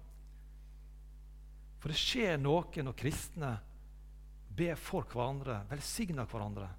For 1.81 1.91
det 1.91 1.99
skjer 1.99 2.37
noe 2.39 2.85
når 2.85 2.95
kristne 2.95 3.51
ber 4.53 4.77
for 4.77 5.09
hverandre, 5.09 5.63
velsigner 5.71 6.29
hverandre. 6.29 6.69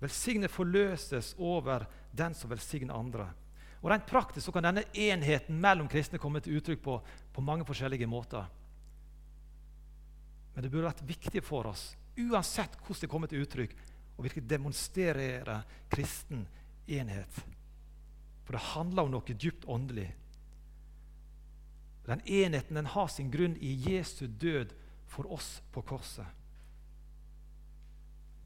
Velsignet 0.00 0.52
forløses 0.52 1.34
over 1.40 1.88
den 2.12 2.36
som 2.36 2.52
velsigner 2.52 2.96
andre. 2.96 3.30
Og 3.80 3.88
Rent 3.88 4.04
praktisk 4.08 4.44
så 4.44 4.52
kan 4.52 4.68
denne 4.68 4.84
enheten 4.92 5.56
mellom 5.60 5.88
kristne 5.88 6.20
komme 6.20 6.42
til 6.44 6.58
uttrykk 6.60 6.82
på, 6.84 6.98
på 7.40 7.46
mange 7.46 7.64
forskjellige 7.64 8.08
måter. 8.10 8.44
Men 10.54 10.62
det 10.62 10.70
burde 10.70 10.90
vært 10.90 11.08
viktig 11.08 11.42
for 11.46 11.70
oss 11.70 11.94
uansett 12.20 12.74
hvordan 12.82 13.00
det 13.00 13.08
kommer 13.08 13.30
til 13.30 13.44
uttrykk, 13.44 13.76
å 14.18 14.24
virkelig 14.24 14.48
demonstrere 14.50 15.60
kristen 15.88 16.42
enhet. 16.90 17.38
For 18.44 18.56
det 18.56 18.66
handler 18.74 19.06
om 19.06 19.14
noe 19.14 19.36
dypt 19.40 19.64
åndelig. 19.70 20.10
Den 22.04 22.20
enheten 22.26 22.76
den 22.76 22.90
har 22.92 23.08
sin 23.12 23.30
grunn 23.32 23.56
i 23.56 23.72
Jesu 23.86 24.26
død 24.26 24.74
for 25.08 25.30
oss 25.32 25.60
på 25.72 25.84
korset. 25.86 26.26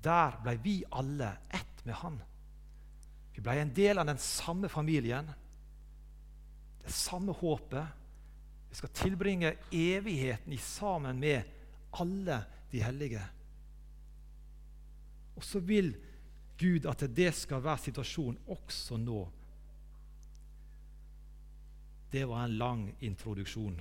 Der 0.05 0.37
ble 0.45 0.55
vi 0.61 0.77
alle 0.93 1.33
ett 1.49 1.85
med 1.89 1.99
Han. 2.03 2.21
Vi 3.35 3.43
ble 3.43 3.57
en 3.59 3.73
del 3.75 3.99
av 3.99 4.07
den 4.07 4.21
samme 4.21 4.69
familien, 4.71 5.27
det 6.85 6.93
samme 6.93 7.33
håpet. 7.35 8.04
Vi 8.75 8.79
skal 8.79 8.91
tilbringe 8.91 9.53
evigheten 9.71 10.53
i 10.53 10.57
sammen 10.59 11.21
med 11.23 11.43
alle 11.91 12.41
de 12.73 12.81
hellige. 12.83 13.21
Og 15.39 15.45
så 15.47 15.61
vil 15.63 15.93
Gud 16.59 16.89
at 16.91 17.05
det 17.15 17.29
skal 17.39 17.63
være 17.63 17.85
situasjonen 17.85 18.41
også 18.51 18.99
nå. 18.99 19.21
Det 22.11 22.25
var 22.27 22.43
en 22.43 22.59
lang 22.59 22.83
introduksjon. 22.99 23.79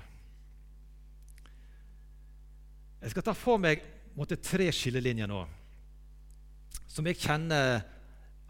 Jeg 3.01 3.15
skal 3.15 3.25
ta 3.25 3.33
for 3.33 3.65
meg 3.65 3.81
måtte, 4.13 4.37
tre 4.37 4.69
skillelinjer 4.69 5.33
nå 5.33 5.41
som 6.85 7.09
jeg 7.09 7.17
kjenner 7.17 7.81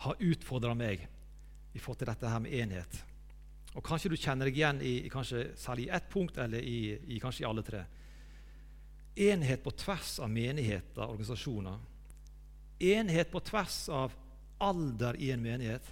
har 0.03 0.27
utfordra 0.27 0.75
meg 0.75 1.07
i 1.71 1.79
forhold 1.79 2.03
til 2.03 2.11
dette 2.11 2.35
her 2.35 2.43
med 2.43 2.59
enhet. 2.59 3.03
Og 3.73 3.81
Kanskje 3.85 4.11
du 4.13 4.17
kjenner 4.17 4.49
deg 4.49 4.57
igjen 4.59 4.81
i, 4.85 4.93
kanskje 5.09 5.47
særlig 5.57 5.87
i 5.87 5.93
ett 5.97 6.09
punkt, 6.09 6.37
eller 6.37 6.61
i, 6.61 6.93
i, 7.15 7.19
kanskje 7.21 7.43
i 7.43 7.47
alle 7.49 7.63
tre. 7.65 7.81
Enhet 9.29 9.63
på 9.63 9.73
tvers 9.77 10.19
av 10.21 10.29
menigheter 10.29 11.01
og 11.01 11.15
organisasjoner. 11.15 11.79
Enhet 12.93 13.31
på 13.33 13.41
tvers 13.45 13.77
av 13.93 14.13
alder 14.61 15.17
i 15.21 15.31
en 15.33 15.41
menighet. 15.41 15.89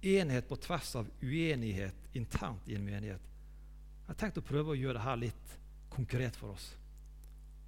Enhet 0.00 0.48
på 0.48 0.56
tvers 0.56 0.94
av 0.96 1.08
uenighet 1.20 2.16
internt 2.16 2.68
i 2.68 2.76
en 2.76 2.84
menighet. 2.84 3.28
Jeg 4.00 4.12
har 4.12 4.20
tenkt 4.24 4.40
å 4.40 4.44
prøve 4.44 4.72
å 4.72 4.78
gjøre 4.78 4.98
dette 4.98 5.16
litt 5.20 5.56
konkret 5.92 6.36
for 6.36 6.56
oss. 6.56 6.70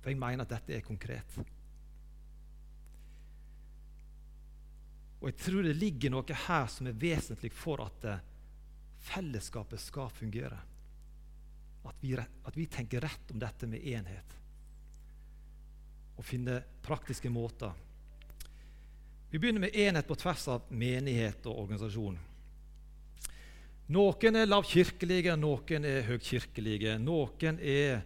For 0.00 0.10
jeg 0.10 0.20
mener 0.20 0.46
at 0.46 0.56
dette 0.56 0.74
er 0.74 0.86
konkret. 0.86 1.36
Og 5.20 5.28
jeg 5.30 5.38
tror 5.38 5.62
det 5.62 5.78
ligger 5.78 6.10
noe 6.10 6.42
her 6.48 6.66
som 6.72 6.88
er 6.90 6.98
vesentlig 6.98 7.52
for 7.54 7.84
at 7.84 8.06
eh, 8.10 8.22
fellesskapet 9.02 9.80
skal 9.80 10.10
fungere. 10.10 10.58
At 11.82 11.96
vi, 12.00 12.14
at 12.14 12.56
vi 12.56 12.66
tenker 12.70 13.02
rett 13.02 13.30
om 13.34 13.40
dette 13.42 13.66
med 13.66 13.86
enhet. 13.86 14.36
Og 16.16 16.24
finne 16.26 16.60
praktiske 16.82 17.30
måter. 17.32 17.72
Vi 19.32 19.40
begynner 19.40 19.64
med 19.64 19.76
enhet 19.76 20.06
på 20.06 20.18
tvers 20.20 20.44
av 20.52 20.68
menighet 20.68 21.46
og 21.48 21.64
organisasjon. 21.64 22.18
Noen 23.92 24.38
er 24.38 24.48
lavkirkelige, 24.48 25.34
noen 25.36 25.86
er 25.88 26.04
høgkirkelige. 26.06 26.98
Noen 27.02 27.58
er 27.58 28.04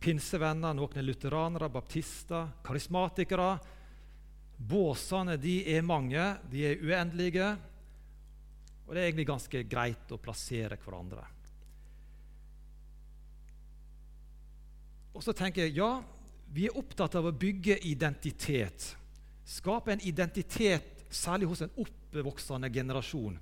pinsevenner, 0.00 0.76
noen 0.78 1.00
er 1.00 1.04
lutheranere, 1.04 1.68
baptister, 1.70 2.54
karismatikere 2.64 3.52
Båsene 4.58 5.36
de 5.38 5.60
er 5.70 5.84
mange, 5.86 6.22
de 6.50 6.64
er 6.66 6.80
uendelige, 6.82 7.52
og 8.88 8.94
det 8.94 9.02
er 9.02 9.10
egentlig 9.10 9.28
ganske 9.28 9.60
greit 9.68 10.12
å 10.16 10.20
plassere 10.20 10.78
hverandre. 10.80 11.26
Og 15.12 15.24
så 15.24 15.34
tenker 15.36 15.66
jeg 15.66 15.76
ja, 15.76 15.90
vi 16.48 16.64
er 16.64 16.78
opptatt 16.80 17.18
av 17.20 17.28
å 17.28 17.34
bygge 17.36 17.76
identitet. 17.84 18.94
Skape 19.44 19.92
en 19.92 20.04
identitet, 20.08 21.04
særlig 21.12 21.50
hos 21.50 21.60
en 21.66 21.74
oppvoksende 21.84 22.70
generasjon. 22.72 23.36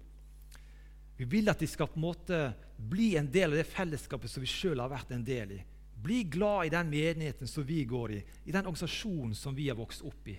Vi 1.16 1.28
vil 1.30 1.52
at 1.52 1.62
de 1.62 1.68
skal 1.70 1.92
på 1.92 2.00
en 2.00 2.08
måte 2.08 2.40
bli 2.76 3.12
en 3.16 3.30
del 3.30 3.54
av 3.54 3.60
det 3.60 3.70
fellesskapet 3.70 4.30
som 4.30 4.42
vi 4.42 4.50
sjøl 4.50 4.82
har 4.82 4.90
vært 4.90 5.14
en 5.14 5.24
del 5.24 5.54
i. 5.60 5.62
Bli 5.96 6.24
glad 6.28 6.66
i 6.66 6.74
den 6.74 6.90
menigheten 6.90 7.48
som 7.48 7.64
vi 7.66 7.84
går 7.88 8.18
i, 8.18 8.20
i 8.44 8.52
den 8.52 8.66
organisasjonen 8.66 9.38
som 9.38 9.54
vi 9.54 9.70
har 9.70 9.78
vokst 9.78 10.02
opp 10.06 10.26
i. 10.28 10.36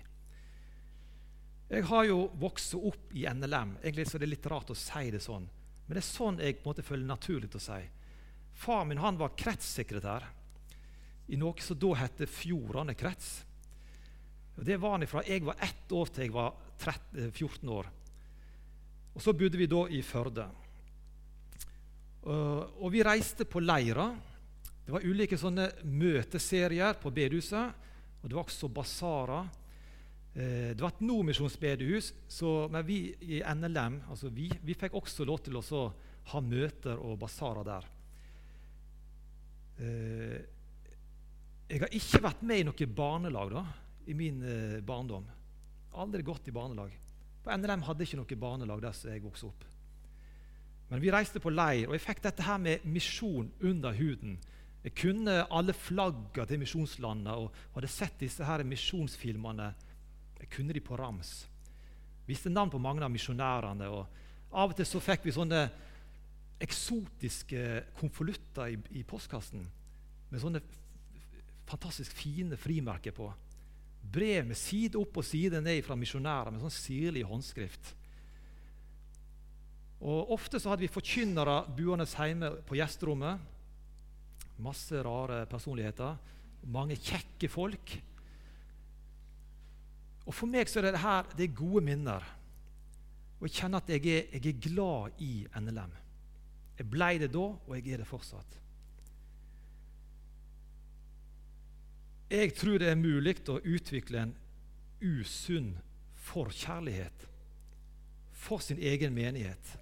Jeg 1.68 1.84
har 1.90 2.06
jo 2.08 2.30
vokst 2.40 2.78
opp 2.80 3.12
i 3.12 3.26
NLM. 3.28 3.78
Egentlig 3.82 4.08
så 4.08 4.20
det 4.22 4.30
litt 4.30 4.46
rart 4.48 4.72
å 4.72 4.78
si 4.78 5.10
det 5.12 5.20
sånn. 5.24 5.48
Men 5.88 5.98
det 5.98 6.04
er 6.04 6.08
sånn 6.08 6.40
jeg 6.40 6.60
på 6.60 6.68
en 6.68 6.72
måte 6.72 6.86
føler 6.88 7.08
naturlig 7.08 7.52
å 7.56 7.64
si. 7.64 7.82
Far 8.58 8.86
min 8.88 9.02
han 9.04 9.20
var 9.20 9.36
kretssekretær 9.38 10.26
i 11.28 11.38
noe 11.40 11.60
som 11.64 11.80
da 11.80 11.92
het 12.00 12.24
Fjordane 12.32 12.96
krets. 12.98 13.44
Det 14.58 14.80
var 14.82 14.96
han 14.96 15.06
fra 15.08 15.22
jeg 15.28 15.44
var 15.46 15.60
ett 15.62 15.92
år 15.94 16.10
til 16.10 16.26
jeg 16.26 16.34
var 16.34 16.56
13, 16.80 17.32
14 17.32 17.70
år. 17.70 17.92
Og 19.14 19.22
Så 19.22 19.34
bodde 19.34 19.58
vi 19.58 19.68
da 19.68 19.84
i 19.90 20.02
Førde. 20.06 20.48
Og 22.24 22.90
vi 22.94 23.04
reiste 23.04 23.46
på 23.46 23.60
leirer. 23.60 24.16
Det 24.86 24.94
var 24.94 25.06
ulike 25.06 25.38
sånne 25.38 25.68
møteserier 25.84 26.96
på 27.02 27.12
bedehuset. 27.12 27.88
Og 28.22 28.30
det 28.30 28.38
var 28.38 28.46
også 28.46 28.70
basarer. 28.72 29.50
Eh, 30.38 30.74
det 30.76 30.84
var 30.84 30.92
et 30.94 31.02
nordmisjonsbedehus, 31.02 32.12
men 32.70 32.84
vi 32.86 33.00
i 33.26 33.40
NLM 33.42 34.04
altså 34.12 34.30
vi, 34.30 34.52
vi 34.62 34.76
fikk 34.78 34.94
også 34.94 35.26
lov 35.26 35.40
til 35.42 35.58
å 35.58 35.88
ha 36.30 36.42
møter 36.44 37.00
og 37.02 37.18
basarer 37.24 37.66
der. 37.66 37.88
Eh, 39.82 40.38
jeg 41.68 41.82
har 41.82 41.96
ikke 41.98 42.22
vært 42.24 42.44
med 42.46 42.62
i 42.62 42.68
noe 42.68 42.88
barnelag 43.00 43.56
da, 43.56 43.64
i 44.06 44.14
min 44.18 44.44
eh, 44.46 44.78
barndom. 44.86 45.26
Aldri 45.98 46.22
gått 46.22 46.52
i 46.52 46.54
barnelag. 46.54 46.94
På 47.42 47.58
NLM 47.58 47.88
hadde 47.88 48.06
ikke 48.06 48.22
noe 48.22 48.40
barnelag 48.40 48.86
der 48.86 49.02
jeg 49.10 49.26
vokste 49.26 49.50
opp. 49.50 49.66
Men 50.92 51.02
vi 51.02 51.12
reiste 51.12 51.42
på 51.42 51.50
leir, 51.50 51.90
og 51.90 51.98
jeg 51.98 52.06
fikk 52.06 52.22
dette 52.28 52.46
her 52.46 52.62
med 52.62 52.86
misjon 52.86 53.50
under 53.66 53.98
huden. 53.98 54.38
Jeg 54.86 54.94
kunne 55.02 55.42
alle 55.50 55.74
flagga 55.74 56.46
til 56.48 56.62
misjonslandet 56.62 57.42
og 57.42 57.58
hadde 57.74 57.90
sett 57.92 58.22
disse 58.22 58.46
her 58.46 58.62
misjonsfilmene 58.64 59.74
jeg 60.40 60.50
kunne 60.54 60.76
de 60.76 60.84
på 60.84 60.98
rams. 61.00 61.48
Visste 62.28 62.52
navn 62.52 62.72
på 62.74 62.82
mange 62.82 63.04
av 63.06 63.12
misjonærene. 63.12 63.88
og 63.90 64.52
Av 64.52 64.72
og 64.72 64.78
til 64.78 64.88
så 64.88 65.02
fikk 65.04 65.26
vi 65.28 65.36
sånne 65.36 65.62
eksotiske 66.64 67.64
konvolutter 68.00 68.74
i, 68.74 68.78
i 69.00 69.04
postkassen 69.08 69.66
med 70.28 70.42
sånne 70.42 70.62
fantastisk 71.68 72.16
fine 72.16 72.58
frimerker 72.60 73.14
på. 73.16 73.28
Brev 74.02 74.48
med 74.48 74.58
side 74.60 74.98
opp 75.00 75.20
og 75.20 75.26
side 75.28 75.62
ned 75.62 75.84
fra 75.86 75.98
misjonærer 76.00 76.54
med 76.54 76.64
sånn 76.64 76.74
sirlig 76.74 77.26
håndskrift. 77.28 77.94
Og 79.98 80.34
Ofte 80.36 80.62
så 80.62 80.72
hadde 80.72 80.86
vi 80.86 80.94
forkynnere 80.94 81.64
buende 81.76 82.06
hjemme 82.08 82.52
på 82.68 82.78
gjesterommet. 82.78 83.42
Masse 84.62 85.02
rare 85.06 85.46
personligheter. 85.50 86.18
Mange 86.74 86.98
kjekke 87.02 87.50
folk. 87.50 87.98
Og 90.28 90.36
For 90.36 90.52
meg 90.52 90.68
så 90.68 90.82
er 90.82 90.92
det 90.92 91.00
her 91.00 91.30
det 91.38 91.48
er 91.48 91.56
gode 91.56 91.86
minner. 91.88 92.26
Og 93.40 93.48
jeg 93.48 93.62
kjenner 93.62 93.84
at 93.84 93.90
jeg 93.90 94.04
er, 94.12 94.24
jeg 94.34 94.46
er 94.52 94.62
glad 94.62 95.22
i 95.24 95.48
NLM. 95.56 95.94
Jeg 96.78 96.90
ble 96.90 97.12
det 97.22 97.30
da, 97.34 97.46
og 97.56 97.76
jeg 97.78 97.94
er 97.94 98.02
det 98.04 98.10
fortsatt. 98.10 98.58
Jeg 102.30 102.54
tror 102.58 102.82
det 102.82 102.90
er 102.92 103.00
mulig 103.00 103.38
å 103.48 103.62
utvikle 103.64 104.26
en 104.26 104.36
usunn 105.00 105.72
forkjærlighet 106.28 107.28
for 108.36 108.60
sin 108.60 108.82
egen 108.84 109.16
menighet, 109.16 109.78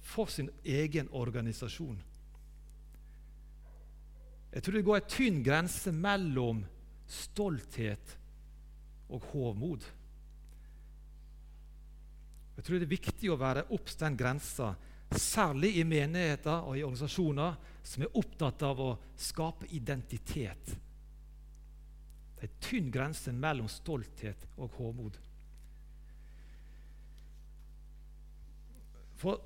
for 0.00 0.28
sin 0.28 0.50
egen 0.64 1.08
organisasjon. 1.16 1.96
Jeg 4.52 4.62
tror 4.62 4.76
det 4.76 4.84
går 4.84 5.00
en 5.00 5.10
tynn 5.14 5.42
grense 5.46 5.92
mellom 5.94 6.64
stolthet 7.08 8.19
og 9.10 9.26
hovmod. 9.32 9.86
Jeg 12.56 12.66
tror 12.66 12.76
det 12.76 12.86
er 12.86 12.92
viktig 12.92 13.30
å 13.32 13.38
være 13.40 13.66
obs 13.72 13.96
den 14.00 14.18
grensa, 14.20 14.74
særlig 15.16 15.72
i 15.80 15.84
menigheter 15.88 16.66
og 16.68 16.76
i 16.76 16.84
organisasjoner 16.84 17.56
som 17.82 18.04
er 18.04 18.18
opptatt 18.20 18.62
av 18.68 18.82
å 18.84 18.90
skape 19.18 19.70
identitet. 19.74 20.74
Det 22.36 22.46
er 22.46 22.50
en 22.50 22.60
tynn 22.62 22.92
grense 22.92 23.32
mellom 23.32 23.68
stolthet 23.68 24.44
og 24.56 24.76
hovmod. 24.78 25.16
For 29.20 29.40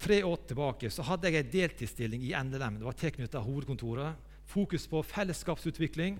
tre 0.00 0.22
år 0.24 0.42
tilbake 0.48 0.90
så 0.92 1.06
hadde 1.08 1.30
jeg 1.30 1.44
en 1.44 1.52
deltidsstilling 1.52 2.24
i 2.26 2.34
NLM. 2.36 2.80
Det 2.80 2.88
var 2.88 2.98
tilknyttet 3.00 3.44
hovedkontoret. 3.46 4.26
Fokus 4.48 4.84
på 4.88 5.00
fellesskapsutvikling 5.04 6.18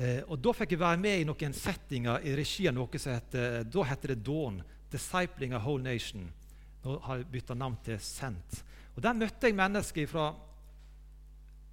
Eh, 0.00 0.22
og 0.32 0.38
Da 0.40 0.52
fikk 0.56 0.72
jeg 0.72 0.80
være 0.80 1.00
med 1.00 1.20
i 1.20 1.24
noen 1.28 1.52
settinger 1.52 2.24
i 2.24 2.32
regi 2.38 2.68
av 2.70 2.76
noe 2.76 3.00
som 3.00 3.12
heter, 3.12 3.64
da 3.68 3.82
heter 3.84 4.14
det 4.14 4.22
Dawn. 4.24 4.62
Discipling 4.90 5.52
of 5.54 5.62
Whole 5.62 5.84
Nation. 5.84 6.24
Nå 6.82 6.96
har 7.04 7.20
jeg 7.20 7.28
bytta 7.30 7.54
navn 7.54 7.76
til 7.84 7.98
Sent. 8.00 8.62
Og 8.96 9.02
Der 9.02 9.14
møtte 9.14 9.46
jeg 9.46 9.54
mennesker 9.54 10.06
fra 10.08 10.30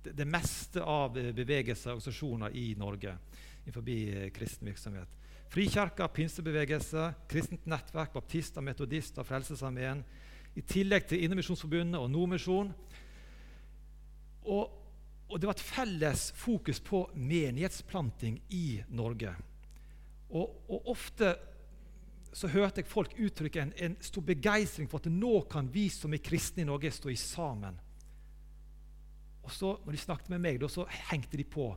det, 0.04 0.14
det 0.18 0.28
meste 0.28 0.84
av 0.84 1.16
bevegelser 1.16 1.94
og 1.94 2.02
organisasjoner 2.02 2.54
i 2.54 2.76
Norge 2.78 3.16
innenfor 3.64 3.88
eh, 3.90 4.28
kristen 4.36 4.68
virksomhet. 4.68 5.16
Frikirka, 5.50 6.10
pinsebevegelse, 6.12 7.08
kristent 7.32 7.66
nettverk, 7.66 8.12
baptister, 8.14 8.62
metodister, 8.62 9.24
Frelsesarmeen. 9.24 10.04
I 10.56 10.62
tillegg 10.68 11.08
til 11.08 11.24
Indremisjonsforbundet 11.24 12.00
og 12.02 12.12
Nordmisjon. 12.12 12.74
Og 15.28 15.40
det 15.40 15.50
var 15.50 15.58
et 15.58 15.68
felles 15.68 16.30
fokus 16.40 16.80
på 16.80 17.02
menighetsplanting 17.16 18.40
i 18.56 18.80
Norge. 18.96 19.34
Og, 20.30 20.54
og 20.72 20.92
ofte 20.94 21.34
så 22.38 22.50
hørte 22.52 22.84
jeg 22.84 22.90
folk 22.92 23.16
uttrykke 23.18 23.62
en, 23.62 23.74
en 23.82 23.98
stor 24.04 24.24
begeistring 24.28 24.90
for 24.92 25.02
at 25.02 25.12
nå 25.12 25.42
kan 25.52 25.68
vi 25.74 25.88
som 25.92 26.14
er 26.14 26.24
kristne 26.24 26.64
i 26.64 26.68
Norge, 26.68 26.92
stå 26.94 27.12
i 27.12 27.18
sammen. 27.20 27.80
Og 29.48 29.52
så, 29.56 29.74
når 29.84 29.96
de 29.96 30.02
snakket 30.04 30.32
med 30.34 30.44
meg, 30.44 30.60
da, 30.62 30.70
så 30.72 30.86
hengte 31.10 31.40
de 31.40 31.46
på. 31.48 31.72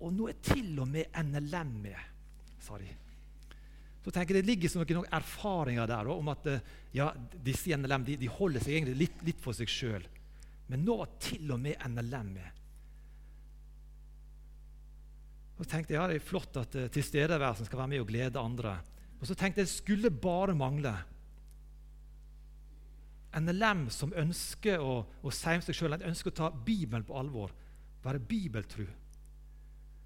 Og 0.00 0.12
nå 0.14 0.30
er 0.30 0.38
til 0.42 0.78
og 0.80 0.88
med 0.88 1.10
NLM 1.18 1.72
med, 1.82 2.06
sa 2.62 2.78
de. 2.80 2.88
Så 4.00 4.14
tenker 4.14 4.38
jeg 4.38 4.46
Det 4.46 4.48
ligger 4.48 4.94
noen, 4.94 5.10
erfaringer 5.12 5.90
der 5.90 6.08
da, 6.08 6.14
om 6.14 6.30
at 6.32 6.46
eh, 6.48 6.62
ja, 6.96 7.10
disse 7.44 7.68
i 7.68 7.76
NLM 7.76 8.06
de, 8.06 8.16
de 8.22 8.30
holder 8.32 8.64
seg 8.64 8.78
egentlig 8.78 8.96
litt, 9.02 9.26
litt 9.26 9.42
for 9.44 9.56
seg 9.56 9.68
sjøl. 9.68 10.06
Men 10.70 10.84
nå 10.86 10.96
var 11.00 11.12
til 11.22 11.50
og 11.50 11.60
med 11.60 11.80
NLM 11.90 12.32
med. 12.36 12.58
Så 15.58 15.66
tenkte 15.68 15.92
jeg 15.92 15.98
ja, 16.00 16.06
det 16.08 16.20
er 16.20 16.24
flott 16.24 16.56
at 16.56 16.76
uh, 16.78 16.86
tilstedeværelsen 16.92 17.68
skal 17.68 17.82
være 17.82 17.92
med 17.92 18.04
og 18.04 18.08
glede 18.08 18.40
andre. 18.40 18.78
Og 19.20 19.26
så 19.28 19.36
tenkte 19.36 19.60
jeg 19.60 19.68
det 19.68 19.74
skulle 19.74 20.12
bare 20.14 20.54
mangle. 20.56 20.94
NLM 23.36 23.84
som 23.92 24.14
ønsker 24.16 24.80
å, 24.82 24.94
å 25.22 25.34
om 25.34 25.60
seg 25.62 25.76
sjøl 25.76 25.98
ønsker 26.00 26.32
å 26.32 26.38
ta 26.38 26.48
Bibelen 26.50 27.04
på 27.06 27.18
alvor, 27.18 27.52
være 28.02 28.22
bibeltru. 28.24 28.86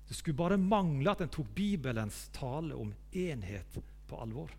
Det 0.04 0.16
skulle 0.18 0.36
bare 0.36 0.60
mangle 0.60 1.14
at 1.14 1.22
en 1.24 1.32
tok 1.32 1.54
Bibelens 1.54 2.26
tale 2.34 2.76
om 2.76 2.90
enhet 3.12 3.78
på 4.08 4.18
alvor. 4.20 4.50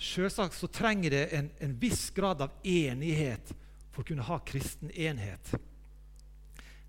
Selvsagt 0.00 0.56
så 0.56 0.68
trenger 0.72 1.12
det 1.12 1.24
en, 1.36 1.50
en, 1.58 1.72
viss 1.78 2.08
grad 2.16 2.40
av 2.40 2.54
enighet 2.64 3.52
for 3.92 4.00
å 4.00 4.08
kunne 4.08 4.24
ha 4.24 4.38
kristen 4.48 4.88
enhet. 4.96 5.50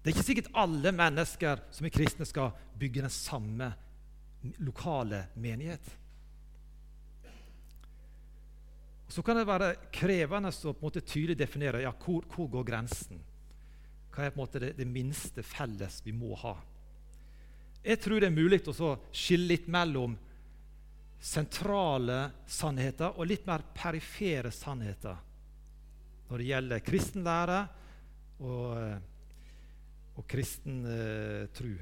Det 0.01 0.07
er 0.07 0.13
ikke 0.15 0.29
sikkert 0.29 0.53
alle 0.57 0.93
mennesker 0.95 1.59
som 1.75 1.85
er 1.85 1.93
kristne, 1.93 2.25
skal 2.25 2.53
bygge 2.79 3.03
den 3.03 3.13
samme 3.13 3.67
lokale 4.63 5.25
menighet. 5.35 5.91
Så 9.11 9.19
kan 9.27 9.35
det 9.35 9.43
være 9.49 9.73
krevende 9.91 10.53
å 10.55 10.91
tydelig 10.95 11.35
definere 11.35 11.83
ja, 11.83 11.91
hvor, 11.91 12.23
hvor 12.31 12.47
går 12.47 12.63
grensen 12.63 13.19
Hva 14.15 14.29
er 14.29 14.59
det, 14.59 14.69
det, 14.79 14.87
minste 14.87 15.43
felles 15.43 15.99
vi 16.05 16.15
må 16.15 16.31
ha? 16.39 16.55
Jeg 17.83 17.99
tror 17.99 18.23
det 18.23 18.29
er 18.29 18.39
mulig 18.39 18.61
å 18.71 18.95
skille 19.11 19.51
litt 19.51 19.67
mellom 19.67 20.15
sentrale 21.21 22.31
sannheter 22.49 23.13
og 23.13 23.27
litt 23.29 23.45
mer 23.45 23.61
perifere 23.75 24.49
sannheter 24.51 25.19
når 26.31 26.39
det 26.41 26.47
gjelder 26.47 26.83
kristen 26.85 27.25
lære 27.27 27.57
og, 28.41 28.77
og 30.17 30.27
kristen 30.31 30.77
eh, 30.87 31.43
tru. 31.53 31.73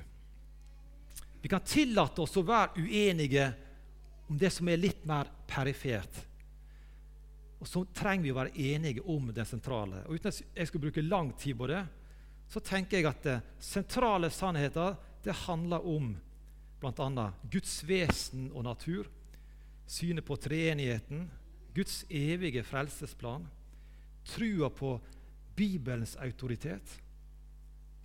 Vi 1.39 1.51
kan 1.51 1.63
tillate 1.63 2.23
oss 2.25 2.33
å 2.41 2.43
være 2.43 2.81
uenige 2.81 3.45
om 4.27 4.37
det 4.41 4.49
som 4.51 4.67
er 4.67 4.81
litt 4.81 5.05
mer 5.07 5.29
perifert. 5.47 6.17
Og 7.59 7.67
så 7.69 7.83
trenger 7.95 8.25
vi 8.25 8.33
å 8.33 8.39
være 8.39 8.65
enige 8.73 9.05
om 9.11 9.29
det 9.35 9.45
sentrale. 9.47 10.01
Og 10.07 10.17
Uten 10.17 10.33
at 10.33 10.41
jeg 10.57 10.71
skal 10.71 10.83
bruke 10.83 11.05
lang 11.05 11.31
tid 11.39 11.57
på 11.59 11.69
det, 11.69 11.83
så 12.49 12.63
tenker 12.65 12.97
jeg 12.97 13.07
at 13.07 13.29
eh, 13.29 13.45
sentrale 13.61 14.33
sannheter 14.33 14.97
det 15.23 15.37
handler 15.45 15.85
om 15.85 16.11
bl.a. 16.79 17.29
Guds 17.51 17.81
vesen 17.85 18.49
og 18.55 18.65
natur, 18.65 19.09
synet 19.89 20.25
på 20.25 20.37
treenigheten, 20.37 21.27
Guds 21.73 22.03
evige 22.09 22.63
frelsesplan, 22.63 23.47
trua 24.25 24.69
på 24.69 24.99
Bibelens 25.55 26.15
autoritet, 26.21 26.99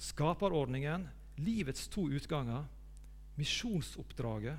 skaperordningen, 0.00 1.08
livets 1.36 1.88
to 1.92 2.06
utganger, 2.08 2.64
misjonsoppdraget, 3.36 4.56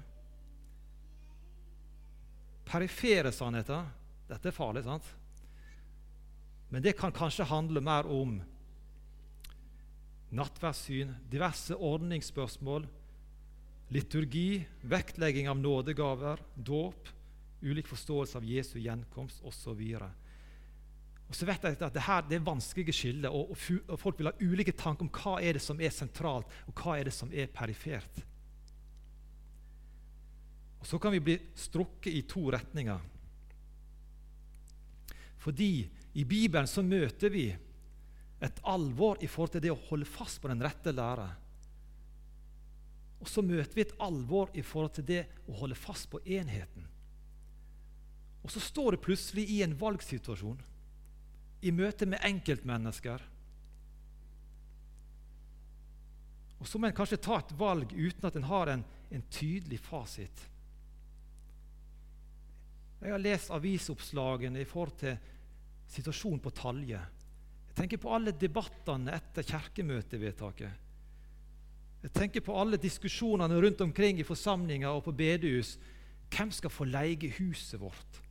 perifere 2.66 3.32
sannheter 3.34 3.86
dette 4.30 4.50
er 4.50 4.56
farlig, 4.56 4.84
sant? 4.86 5.06
Men 6.70 6.82
det 6.82 6.96
kan 6.98 7.14
kanskje 7.14 7.46
handle 7.50 7.82
mer 7.82 8.08
om 8.10 8.40
nattverdssyn, 10.36 11.14
diverse 11.30 11.78
ordningsspørsmål, 11.78 12.88
liturgi, 13.94 14.66
vektlegging 14.82 15.50
av 15.50 15.62
nådegaver, 15.62 16.42
dåp, 16.56 17.12
ulik 17.62 17.88
forståelse 17.88 18.38
av 18.40 18.46
Jesu 18.48 18.78
gjenkomst 18.80 19.44
osv. 19.46 19.82
Og 21.26 21.34
så 21.34 21.48
vet 21.48 21.64
jeg 21.66 21.78
at 21.80 21.96
det, 21.96 22.06
her, 22.06 22.24
det 22.30 22.38
er 22.38 22.46
vanskelige 22.46 22.94
skiller, 22.94 23.34
og, 23.34 23.56
og, 23.56 23.98
folk 24.00 24.20
vil 24.20 24.30
ha 24.30 24.36
ulike 24.44 24.76
tanker 24.78 25.08
om 25.08 25.12
hva 25.14 25.40
er 25.42 25.58
det 25.58 25.64
som 25.66 25.82
er 25.82 25.94
sentralt, 25.94 26.52
og 26.70 26.78
hva 26.78 27.00
er 27.00 27.10
det 27.10 27.16
som 27.16 27.32
er 27.34 27.50
perifert. 27.54 28.22
Og 30.80 30.90
Så 30.90 31.00
kan 31.02 31.16
vi 31.16 31.24
bli 31.24 31.40
strukket 31.58 32.14
i 32.14 32.22
to 32.30 32.46
retninger. 32.54 33.00
Fordi 35.42 35.88
i 36.14 36.24
Bibelen 36.24 36.70
så 36.70 36.84
møter 36.86 37.34
vi 37.34 37.48
et 38.46 38.62
alvor 38.70 39.18
i 39.24 39.30
forhold 39.30 39.56
til 39.56 39.64
det 39.66 39.74
å 39.74 39.82
holde 39.90 40.08
fast 40.10 40.42
på 40.42 40.50
den 40.52 40.62
rette 40.62 40.94
lære. 40.94 41.26
Og 43.22 43.30
så 43.30 43.42
møter 43.42 43.74
vi 43.74 43.86
et 43.86 43.96
alvor 44.04 44.52
i 44.54 44.62
forhold 44.62 44.94
til 44.98 45.08
det 45.08 45.24
å 45.50 45.56
holde 45.62 45.78
fast 45.80 46.10
på 46.12 46.22
enheten. 46.22 46.86
Og 48.46 48.52
så 48.54 48.62
står 48.62 48.94
det 48.94 49.02
plutselig 49.02 49.48
i 49.50 49.62
en 49.66 49.74
valgsituasjon, 49.80 50.60
i 51.66 51.72
møte 51.74 52.06
med 52.06 52.22
enkeltmennesker. 52.28 53.24
Og 56.62 56.68
så 56.70 56.78
må 56.78 56.88
en 56.88 56.98
kanskje 56.98 57.18
ta 57.26 57.40
et 57.42 57.54
valg 57.58 57.90
uten 57.94 58.28
at 58.30 58.36
en 58.38 58.46
har 58.46 58.70
en, 58.70 58.84
en 59.10 59.24
tydelig 59.34 59.80
fasit. 59.82 60.44
Jeg 63.02 63.14
har 63.14 63.22
lest 63.22 63.52
avisoppslagene 63.54 64.62
i 64.62 64.68
forhold 64.70 64.94
til 65.02 65.18
situasjonen 65.96 66.42
på 66.42 66.54
Talje. 66.58 67.02
Jeg 67.70 67.78
tenker 67.78 68.02
på 68.02 68.14
alle 68.14 68.34
debattene 68.40 69.14
etter 69.18 69.46
kirkemøtevedtaket. 69.46 70.84
Jeg 72.06 72.14
tenker 72.14 72.46
på 72.46 72.54
alle 72.62 72.78
diskusjonene 72.78 73.58
rundt 73.62 73.82
omkring 73.82 74.22
i 74.22 74.28
forsamlinger 74.28 74.94
og 74.94 75.08
på 75.08 75.16
bedehus. 75.18 75.76
Hvem 76.30 76.54
skal 76.54 76.74
få 76.74 76.86
leie 76.86 77.34
huset 77.40 77.82
vårt? 77.82 78.22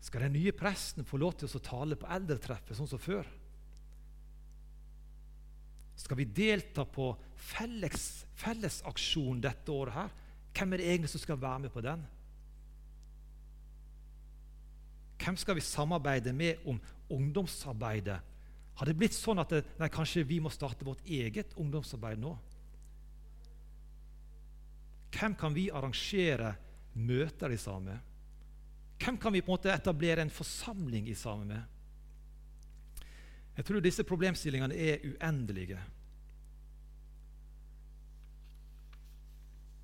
Skal 0.00 0.24
den 0.24 0.36
nye 0.38 0.54
presten 0.54 1.06
få 1.06 1.18
lov 1.20 1.34
til 1.38 1.50
å 1.50 1.62
tale 1.64 1.98
på 1.98 2.08
eldretreffet 2.14 2.78
sånn 2.78 2.90
som 2.90 3.02
før? 3.02 3.26
Skal 5.98 6.20
vi 6.20 6.28
delta 6.30 6.84
på 6.86 7.10
felles, 7.50 8.24
fellesaksjon 8.38 9.42
dette 9.42 9.74
året 9.74 9.96
her? 9.96 10.14
Hvem 10.54 10.72
er 10.72 10.80
det 10.80 10.86
egentlig 10.92 11.10
som 11.12 11.22
skal 11.22 11.40
være 11.42 11.64
med 11.66 11.74
på 11.74 11.82
den? 11.84 12.04
Hvem 15.18 15.38
skal 15.42 15.58
vi 15.58 15.66
samarbeide 15.66 16.32
med 16.32 16.62
om 16.70 16.78
ungdomsarbeidet? 17.10 18.20
Har 18.78 18.86
det 18.86 18.94
blitt 18.94 19.16
sånn 19.16 19.42
at 19.42 19.50
det, 19.50 19.64
nei, 19.80 19.90
kanskje 19.90 20.22
vi 20.26 20.38
må 20.38 20.52
starte 20.54 20.86
vårt 20.86 21.02
eget 21.02 21.56
ungdomsarbeid 21.58 22.22
nå? 22.22 22.36
Hvem 25.18 25.34
kan 25.40 25.56
vi 25.56 25.66
arrangere 25.74 26.52
møter 26.94 27.50
i 27.50 27.58
sammen 27.58 27.90
med? 27.90 28.07
Hvem 28.98 29.18
kan 29.18 29.32
vi 29.32 29.40
på 29.40 29.52
en 29.52 29.56
måte 29.56 29.72
etablere 29.72 30.22
en 30.22 30.32
forsamling 30.32 31.08
i 31.08 31.14
sammen 31.14 31.48
med? 31.48 31.62
Jeg 33.58 33.66
tror 33.66 33.82
disse 33.82 34.04
problemstillingene 34.06 34.74
er 34.74 35.06
uendelige. 35.06 35.78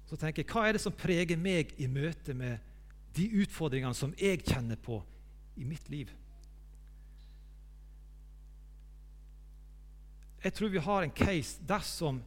Så 0.06 0.18
tenker 0.20 0.44
jeg, 0.44 0.50
Hva 0.50 0.68
er 0.68 0.76
det 0.76 0.82
som 0.84 0.94
preger 0.94 1.40
meg 1.40 1.72
i 1.82 1.88
møte 1.90 2.34
med 2.38 2.58
de 3.14 3.28
utfordringene 3.42 3.94
som 3.94 4.14
jeg 4.18 4.42
kjenner 4.42 4.78
på 4.80 4.98
i 5.56 5.66
mitt 5.66 5.88
liv. 5.90 6.10
Jeg 10.44 10.54
tror 10.54 10.68
vi 10.68 10.82
har 10.82 11.02
en 11.02 11.14
case 11.14 11.62
dersom 11.64 12.18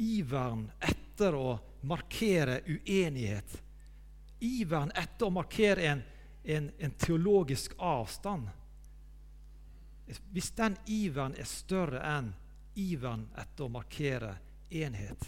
iveren 0.00 0.66
etter 0.82 1.36
å 1.38 1.58
markere 1.86 2.62
uenighet, 2.66 3.52
iveren 4.42 4.90
etter 4.96 5.28
å 5.28 5.34
markere 5.34 5.84
en, 5.92 6.02
en, 6.44 6.70
en 6.78 6.90
teologisk 7.00 7.72
avstand 7.78 8.48
Hvis 10.32 10.50
den 10.56 10.76
iveren 10.86 11.36
er 11.40 11.48
større 11.48 12.02
enn 12.04 12.32
iveren 12.76 13.28
etter 13.40 13.64
å 13.64 13.72
markere 13.72 14.34
enhet 14.70 15.24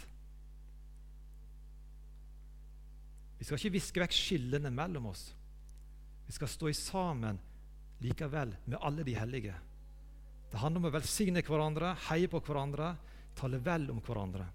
Vi 3.37 3.45
skal 3.45 3.59
ikke 3.59 3.75
viske 3.77 4.01
vekk 4.01 4.15
skillene 4.17 4.71
mellom 4.73 5.11
oss. 5.11 5.27
Vi 6.25 6.33
skal 6.33 6.49
stå 6.49 6.69
i 6.71 6.73
sammen 6.73 7.37
likevel 8.01 8.55
med 8.65 8.79
alle 8.81 9.05
de 9.05 9.13
hellige. 9.13 9.53
Det 10.51 10.57
handler 10.57 10.81
om 10.81 10.87
å 10.89 10.95
velsigne 10.95 11.43
hverandre, 11.45 11.93
heie 12.07 12.29
på 12.31 12.41
hverandre, 12.41 12.95
tale 13.37 13.59
vel 13.61 13.89
om 13.93 14.01
hverandre. 14.01 14.47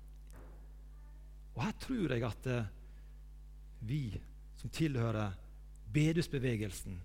Og 1.54 1.62
Her 1.62 1.74
tror 1.78 2.14
jeg 2.14 2.24
at 2.26 2.48
eh, 2.48 2.70
vi 3.86 4.04
som 4.58 4.72
tilhører 4.72 5.36
bedehusbevegelsen, 5.92 6.98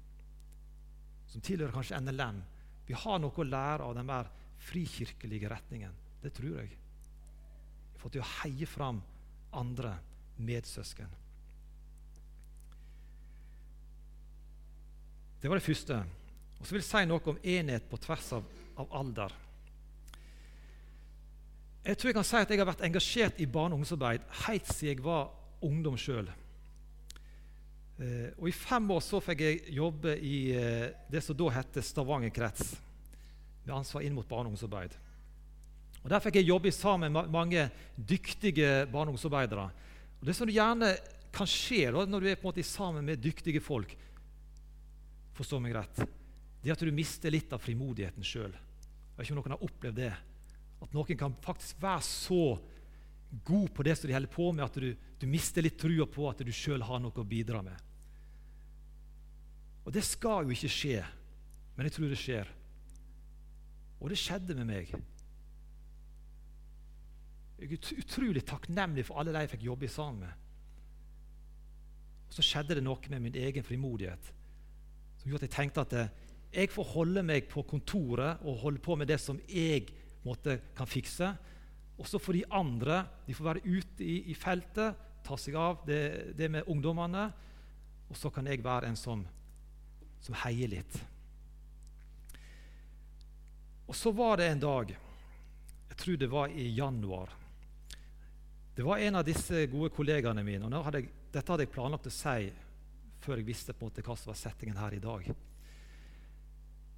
som 1.28 1.44
tilhører 1.44 1.76
kanskje 1.76 2.00
NLM, 2.02 2.42
vi 2.88 2.96
har 2.96 3.20
noe 3.20 3.36
å 3.36 3.48
lære 3.48 3.84
av 3.84 3.96
den 3.98 4.08
mer 4.08 4.30
frikirkelige 4.70 5.50
retningen. 5.52 5.96
Det 6.24 6.32
tror 6.36 6.62
jeg. 6.62 6.72
Vi 7.94 8.02
fått 8.02 8.16
til 8.16 8.24
å 8.24 8.34
heie 8.42 8.68
fram 8.70 9.02
andre 9.58 9.98
medsøsken. 10.38 11.12
Det 15.42 15.50
var 15.50 15.60
det 15.60 15.68
første. 15.68 16.00
Og 16.58 16.66
Så 16.66 16.74
vil 16.74 16.82
jeg 16.82 16.90
si 16.90 17.04
noe 17.06 17.30
om 17.30 17.44
enhet 17.44 17.86
på 17.90 18.00
tvers 18.02 18.32
av, 18.40 18.48
av 18.82 18.96
alder. 19.02 19.36
Jeg 21.88 21.98
tror 21.98 22.10
jeg 22.10 22.18
kan 22.18 22.28
si 22.28 22.40
at 22.40 22.50
jeg 22.52 22.60
har 22.60 22.68
vært 22.68 22.84
engasjert 22.84 23.38
i 23.40 23.46
barne- 23.46 23.76
og 23.76 23.80
ungdomsarbeid 23.80 24.26
helt 24.48 24.72
siden 24.74 24.90
jeg 24.90 25.04
var 25.06 25.30
ungdom 25.64 25.96
sjøl. 26.00 26.28
Eh, 27.98 28.30
og 28.38 28.46
I 28.50 28.54
fem 28.54 28.92
år 28.94 29.02
så 29.02 29.18
fikk 29.26 29.42
jeg 29.42 29.74
jobbe 29.74 30.14
i 30.22 30.38
eh, 30.54 30.90
det 31.10 31.24
som 31.26 31.38
da 31.38 31.50
het 31.56 31.80
Stavanger 31.82 32.30
krets, 32.34 32.76
med 33.66 33.74
ansvar 33.74 34.06
inn 34.06 34.14
mot 34.14 34.28
barne- 34.30 34.54
og 34.54 34.60
Der 36.08 36.22
fikk 36.22 36.38
jeg 36.40 36.48
jobbe 36.48 36.72
sammen 36.72 37.12
med 37.12 37.32
mange 37.34 37.70
dyktige 37.98 38.86
barne- 38.86 39.12
og 39.12 39.20
Det 40.22 40.36
som 40.36 40.48
gjerne 40.48 40.96
kan 41.34 41.48
skje 41.48 41.92
da, 41.92 42.06
når 42.06 42.22
du 42.22 42.28
er 42.30 42.36
på 42.36 42.48
en 42.48 42.54
måte 42.54 42.64
sammen 42.64 43.04
med 43.04 43.20
dyktige 43.20 43.60
folk, 43.60 43.96
forstå 45.34 45.60
meg 45.60 45.76
rett, 45.76 46.08
det 46.62 46.70
er 46.70 46.74
at 46.74 46.80
du 46.80 46.92
mister 46.92 47.32
litt 47.32 47.52
av 47.54 47.60
frimodigheten 47.60 48.24
sjøl. 48.24 48.54
Jeg 48.54 49.18
vet 49.18 49.26
ikke 49.26 49.34
om 49.34 49.42
noen 49.42 49.56
har 49.58 49.68
opplevd 49.68 49.98
det. 49.98 50.14
At 50.82 50.94
noen 50.94 51.18
kan 51.18 51.36
faktisk 51.42 51.82
være 51.82 52.02
så 52.06 52.60
god 53.44 53.74
på 53.76 53.84
det 53.84 53.98
som 53.98 54.08
de 54.08 54.16
holder 54.16 54.32
på 54.32 54.52
med, 54.52 54.64
at 54.66 54.80
du, 54.80 54.94
du 55.20 55.28
mister 55.30 55.66
litt 55.66 55.78
trua 55.80 56.08
på 56.10 56.30
at 56.30 56.44
du 56.46 56.54
sjøl 56.56 56.86
har 56.88 57.02
noe 57.04 57.16
å 57.16 57.28
bidra 57.28 57.62
med. 57.66 57.76
Og 59.88 59.94
Det 59.96 60.04
skal 60.04 60.48
jo 60.48 60.56
ikke 60.56 60.72
skje, 60.72 61.04
men 61.76 61.88
jeg 61.88 61.96
tror 61.96 62.12
det 62.12 62.20
skjer. 62.20 62.50
Og 63.98 64.12
det 64.12 64.20
skjedde 64.20 64.58
med 64.58 64.68
meg. 64.68 64.92
Jeg 67.58 67.72
er 67.74 68.02
utrolig 68.04 68.44
takknemlig 68.46 69.08
for 69.08 69.18
alle 69.18 69.34
de 69.34 69.46
jeg 69.46 69.54
fikk 69.56 69.70
jobbe 69.70 69.90
sammen 69.90 70.28
med. 70.28 70.44
Og 72.28 72.36
Så 72.36 72.46
skjedde 72.46 72.78
det 72.78 72.84
noe 72.86 73.14
med 73.14 73.24
min 73.24 73.40
egen 73.48 73.66
frimodighet 73.66 74.34
som 75.18 75.32
gjorde 75.32 75.48
at 75.48 75.50
jeg 75.50 75.56
tenkte 75.56 75.84
at 75.84 75.94
eh, 75.98 76.12
jeg 76.54 76.72
får 76.72 76.92
holde 76.94 77.24
meg 77.26 77.48
på 77.52 77.64
kontoret 77.68 78.44
og 78.48 78.62
holde 78.62 78.80
på 78.84 78.96
med 78.96 79.10
det 79.10 79.18
som 79.20 79.40
jeg 79.50 79.88
måtte, 80.24 80.60
kan 80.78 80.88
fikse. 80.88 81.34
Og 81.98 82.10
for 82.22 82.36
de 82.36 82.46
andre 82.54 83.02
de 83.26 83.34
får 83.34 83.48
være 83.48 83.66
ute 83.66 84.06
i, 84.06 84.18
i 84.32 84.36
feltet, 84.38 84.98
ta 85.26 85.38
seg 85.40 85.58
av 85.60 85.82
det, 85.88 86.36
det, 86.38 86.50
med 86.52 86.70
ungdommene. 86.70 87.26
Og 88.08 88.18
så 88.18 88.30
kan 88.32 88.48
jeg 88.48 88.64
være 88.64 88.92
en 88.92 89.00
som, 89.00 89.26
som 90.24 90.38
heier 90.46 90.72
litt. 90.72 91.00
Og 93.88 93.96
så 93.96 94.12
var 94.16 94.38
det 94.40 94.52
en 94.52 94.64
dag, 94.64 94.94
jeg 95.90 96.00
tror 96.00 96.18
det 96.22 96.30
var 96.30 96.52
i 96.52 96.68
januar 96.76 97.32
Det 98.76 98.84
var 98.86 99.00
en 99.02 99.16
av 99.16 99.24
disse 99.26 99.64
gode 99.72 99.90
kollegaene 99.96 100.44
mine. 100.44 100.68
og 100.68 100.84
hadde 100.86 101.00
jeg, 101.02 101.10
Dette 101.34 101.52
hadde 101.52 101.66
jeg 101.66 101.74
planlagt 101.74 102.08
å 102.08 102.14
si 102.14 102.52
før 103.24 103.40
jeg 103.40 103.48
visste 103.48 103.74
på 103.74 103.86
en 103.86 103.90
måte 103.90 104.04
hva 104.06 104.16
som 104.16 104.30
var 104.30 104.38
settingen 104.38 104.78
her 104.78 104.94
i 104.94 105.02
dag. 105.02 105.26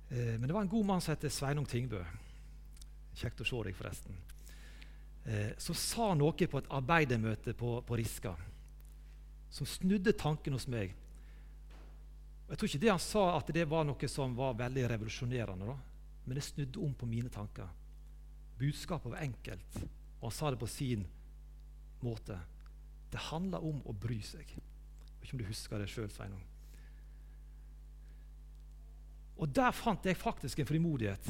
Eh, 0.09 0.35
men 0.35 0.47
det 0.47 0.53
var 0.53 0.65
en 0.65 0.73
god 0.73 0.85
mann 0.85 1.01
som 1.01 1.13
heter 1.13 1.31
Sveinung 1.31 1.65
Tingbø. 1.69 2.01
Kjekt 3.15 3.41
å 3.41 3.47
se 3.47 3.61
deg, 3.65 3.77
forresten. 3.77 4.17
Eh, 5.29 5.51
som 5.61 5.77
sa 5.77 6.13
noe 6.17 6.47
på 6.49 6.57
et 6.57 6.71
arbeidermøte 6.73 7.53
på, 7.53 7.75
på 7.85 7.97
Riska 7.99 8.33
som 9.49 9.65
snudde 9.65 10.13
tanken 10.17 10.53
hos 10.53 10.65
meg. 10.69 10.95
Jeg 12.49 12.57
tror 12.57 12.69
ikke 12.69 12.81
det 12.81 12.89
han 12.89 13.01
sa 13.01 13.25
at 13.35 13.51
det 13.53 13.65
var 13.69 13.85
noe 13.85 14.09
som 14.09 14.33
var 14.37 14.57
veldig 14.57 14.87
revolusjonerende, 14.89 15.69
da. 15.69 15.75
men 16.25 16.37
det 16.37 16.45
snudde 16.45 16.81
om 16.81 16.95
på 16.97 17.09
mine 17.09 17.29
tanker. 17.33 17.69
Budskapet 18.57 19.11
var 19.13 19.21
enkelt, 19.25 19.77
og 20.19 20.29
han 20.29 20.35
sa 20.35 20.49
det 20.49 20.61
på 20.61 20.69
sin 20.69 21.05
måte. 22.01 22.37
Det 23.09 23.21
handler 23.29 23.65
om 23.65 23.83
å 23.85 23.93
bry 23.93 24.17
seg. 24.25 24.49
Jeg 24.49 25.11
vet 25.11 25.27
ikke 25.27 25.37
om 25.37 25.43
du 25.43 25.49
husker 25.49 25.81
det 25.81 25.91
sjøl, 25.93 26.09
Sveinung. 26.13 26.41
Og 29.39 29.53
der 29.55 29.77
fant 29.77 30.09
jeg 30.09 30.17
faktisk 30.19 30.59
en 30.59 30.67
frimodighet 30.67 31.29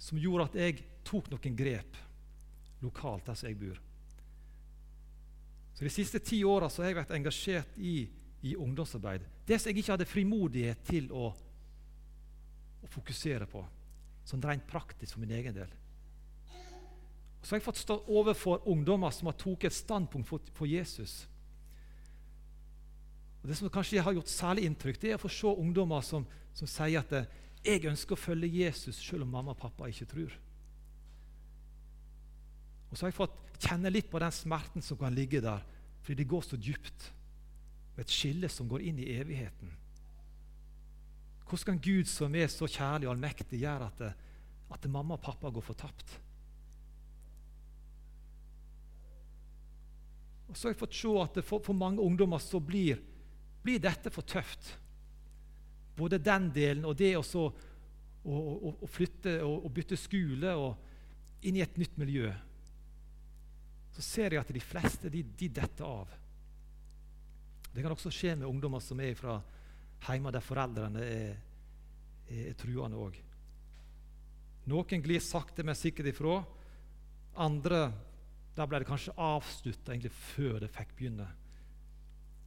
som 0.00 0.20
gjorde 0.20 0.50
at 0.50 0.60
jeg 0.60 0.84
tok 1.04 1.32
noen 1.32 1.56
grep 1.56 1.98
lokalt 2.84 3.26
der 3.26 3.38
som 3.38 3.48
jeg 3.48 3.58
bor. 3.60 3.80
Så 5.74 5.84
De 5.84 5.90
siste 5.90 6.18
ti 6.18 6.42
åra 6.44 6.68
har 6.68 6.90
jeg 6.90 6.96
vært 6.98 7.12
engasjert 7.16 7.78
i, 7.78 8.08
i, 8.42 8.56
ungdomsarbeid. 8.56 9.22
Det 9.46 9.56
som 9.60 9.70
jeg 9.70 9.80
ikke 9.80 9.94
hadde 9.94 10.08
frimodighet 10.08 10.82
til 10.84 11.06
å, 11.12 11.30
å 12.84 12.90
fokusere 12.92 13.48
på, 13.48 13.62
sånn 14.28 14.44
rent 14.44 14.66
praktisk 14.68 15.14
for 15.14 15.24
min 15.24 15.32
egen 15.38 15.56
del. 15.56 15.72
Og 17.40 17.46
så 17.46 17.54
har 17.54 17.62
jeg 17.62 17.64
fått 17.64 17.80
stå 17.80 17.96
overfor 18.12 18.66
ungdommer 18.68 19.12
som 19.16 19.30
har 19.30 19.38
tatt 19.40 19.64
et 19.70 19.76
standpunkt 19.76 20.28
for, 20.28 20.52
for, 20.52 20.68
Jesus. 20.68 21.22
Og 23.40 23.48
Det 23.48 23.56
som 23.56 23.72
kanskje 23.72 24.04
har 24.04 24.12
gjort 24.12 24.28
særlig 24.28 24.66
inntrykk, 24.68 25.00
det 25.00 25.14
er 25.14 25.16
å 25.16 25.22
få 25.22 25.32
se 25.32 25.48
ungdommer 25.48 26.04
som, 26.04 26.26
som 26.52 26.68
sier 26.68 27.00
at 27.00 27.16
jeg 27.64 27.88
ønsker 27.88 28.16
å 28.16 28.20
følge 28.20 28.52
Jesus 28.52 29.00
selv 29.00 29.24
om 29.24 29.32
mamma 29.32 29.56
og 29.56 29.62
pappa 29.64 29.88
ikke 29.88 30.08
tror. 30.12 30.36
Og 32.90 32.96
så 32.96 33.04
har 33.06 33.12
jeg 33.12 33.18
fått 33.20 33.38
kjenne 33.60 33.92
litt 33.92 34.10
på 34.10 34.20
den 34.22 34.34
smerten 34.34 34.84
som 34.84 34.98
kan 34.98 35.14
ligge 35.14 35.42
der, 35.44 35.62
fordi 36.02 36.22
det 36.22 36.30
går 36.30 36.46
så 36.46 36.58
dypt. 36.58 37.10
Med 37.94 38.06
et 38.06 38.14
skille 38.14 38.48
som 38.50 38.68
går 38.70 38.86
inn 38.86 38.98
i 39.02 39.12
evigheten. 39.18 39.70
Hvordan 41.50 41.66
kan 41.66 41.80
Gud, 41.82 42.06
som 42.06 42.34
er 42.38 42.46
så 42.46 42.68
kjærlig 42.70 43.08
og 43.08 43.16
allmektig, 43.16 43.58
gjøre 43.64 43.88
at, 43.90 44.02
det, 44.02 44.10
at 44.70 44.82
det 44.84 44.90
mamma 44.90 45.16
og 45.16 45.24
pappa 45.24 45.50
går 45.50 45.64
fortapt? 45.66 46.12
Og 50.50 50.56
så 50.58 50.66
har 50.66 50.74
jeg 50.74 50.80
fått 50.80 50.98
se 50.98 51.10
at 51.22 51.40
for, 51.46 51.62
for 51.62 51.78
mange 51.78 52.02
ungdommer 52.02 52.42
så 52.42 52.58
blir, 52.62 52.98
blir 53.62 53.82
dette 53.82 54.10
for 54.14 54.26
tøft. 54.26 54.72
Både 55.98 56.18
den 56.22 56.48
delen 56.54 56.86
og 56.88 56.96
det 56.98 57.12
å, 57.18 57.22
å, 57.22 57.50
å, 58.34 58.72
å 58.82 58.90
flytte 58.90 59.36
og, 59.46 59.68
bytte 59.74 59.98
skole 59.98 60.54
og 60.58 61.46
inn 61.46 61.58
i 61.58 61.62
et 61.62 61.78
nytt 61.78 61.98
miljø. 62.00 62.32
Så 64.00 64.06
ser 64.06 64.32
jeg 64.32 64.40
at 64.40 64.48
de 64.56 64.60
fleste 64.64 65.10
de, 65.12 65.20
de 65.36 65.46
detter 65.52 65.84
av. 65.84 66.08
Det 67.68 67.82
kan 67.84 67.92
også 67.92 68.08
skje 68.08 68.32
med 68.40 68.48
ungdommer 68.48 68.80
som 68.80 69.00
er 69.04 69.12
fra 69.12 69.34
hjemme 70.06 70.32
der 70.32 70.40
foreldrene 70.40 71.02
er, 71.04 71.34
er, 72.30 72.46
er 72.46 72.54
truende 72.56 72.96
òg. 72.96 73.18
Noen 74.72 75.04
glir 75.04 75.20
sakte, 75.20 75.66
men 75.68 75.76
sikkert 75.76 76.08
ifra. 76.14 76.38
Andre 77.44 77.82
der 78.56 78.70
ble 78.70 78.80
det 78.80 78.88
kanskje 78.88 79.12
avslutta 79.20 79.98
før 80.32 80.62
det 80.64 80.72
fikk 80.72 80.96
begynne. 80.96 81.28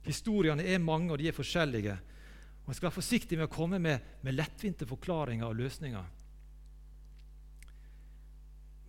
Historiene 0.10 0.66
er 0.66 0.82
mange, 0.82 1.12
og 1.14 1.22
de 1.22 1.30
er 1.30 1.38
forskjellige. 1.38 2.00
Og 2.64 2.72
Jeg 2.72 2.80
skal 2.80 2.90
være 2.90 2.98
forsiktig 2.98 3.38
med 3.38 3.46
å 3.46 3.54
komme 3.54 3.78
med, 3.78 4.02
med 4.26 4.40
lettvinte 4.40 4.90
forklaringer 4.90 5.46
og 5.46 5.60
løsninger. 5.62 6.10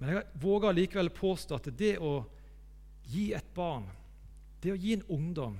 Men 0.00 0.14
jeg 0.16 0.24
våger 0.40 0.80
likevel 0.80 1.12
påstå 1.12 1.60
at 1.60 1.68
det 1.76 1.98
å 2.00 2.22
gi 3.10 3.32
et 3.36 3.54
barn, 3.54 3.86
det 4.62 4.72
å 4.72 4.80
gi 4.80 4.94
en 4.96 5.06
ungdom, 5.12 5.58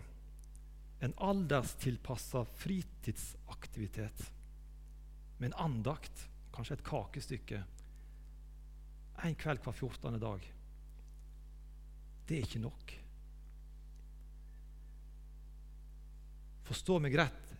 en 1.05 1.15
alderstilpassa 1.21 2.45
fritidsaktivitet 2.57 4.25
med 5.39 5.51
en 5.51 5.59
andakt, 5.67 6.27
kanskje 6.55 6.79
et 6.79 6.87
kakestykke, 6.87 7.63
en 9.25 9.39
kveld 9.39 9.63
hver 9.63 9.77
14. 9.77 10.19
dag 10.21 10.47
Det 12.25 12.37
er 12.37 12.47
ikke 12.47 12.63
nok. 12.65 12.93
Forstå 16.65 16.99
meg 17.05 17.17
rett. 17.21 17.51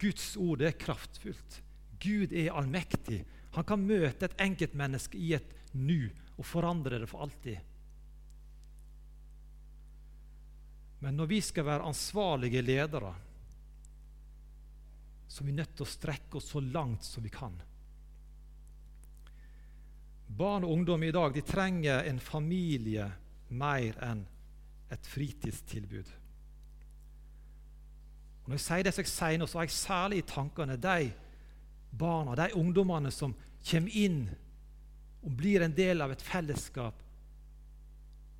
Guds 0.00 0.34
ord 0.36 0.62
er 0.62 0.76
kraftfullt. 0.76 1.60
Gud 2.00 2.34
er 2.36 2.52
allmektig. 2.52 3.22
Han 3.56 3.64
kan 3.64 3.80
møte 3.80 4.28
et 4.28 4.36
enkeltmenneske 4.44 5.16
i 5.16 5.32
et 5.38 5.54
nu 5.72 6.10
og 6.36 6.44
forandre 6.44 7.00
det 7.00 7.08
for 7.08 7.24
alltid. 7.24 7.56
Men 11.04 11.18
når 11.20 11.28
vi 11.28 11.40
skal 11.44 11.66
være 11.68 11.84
ansvarlige 11.84 12.62
ledere, 12.64 13.12
så 15.28 15.42
er 15.42 15.46
vi 15.50 15.56
nødt 15.58 15.74
til 15.76 15.84
å 15.84 15.90
strekke 15.90 16.38
oss 16.40 16.48
så 16.54 16.62
langt 16.64 17.04
som 17.04 17.24
vi 17.24 17.32
kan. 17.34 17.58
Barn 20.34 20.64
og 20.64 20.72
ungdom 20.72 21.04
i 21.04 21.12
dag 21.12 21.34
de 21.34 21.42
trenger 21.44 22.08
en 22.08 22.20
familie 22.22 23.10
mer 23.52 23.98
enn 24.06 24.22
et 24.94 25.10
fritidstilbud. 25.10 26.08
Og 28.44 28.48
Når 28.48 28.56
jeg 28.56 28.64
sier 28.64 28.86
det 28.86 28.96
jeg 28.96 29.10
sier 29.10 29.40
nå, 29.40 29.48
så 29.48 29.60
har 29.60 29.68
jeg 29.68 29.76
særlig 29.76 30.22
i 30.22 30.28
tankene 30.28 30.80
de 30.80 31.10
barna, 31.92 32.36
de 32.38 32.48
ungdommene 32.56 33.12
som 33.12 33.36
kommer 33.64 33.96
inn 33.96 34.22
og 35.24 35.36
blir 35.36 35.64
en 35.64 35.76
del 35.76 36.00
av 36.04 36.12
et 36.12 36.24
fellesskap, 36.24 36.96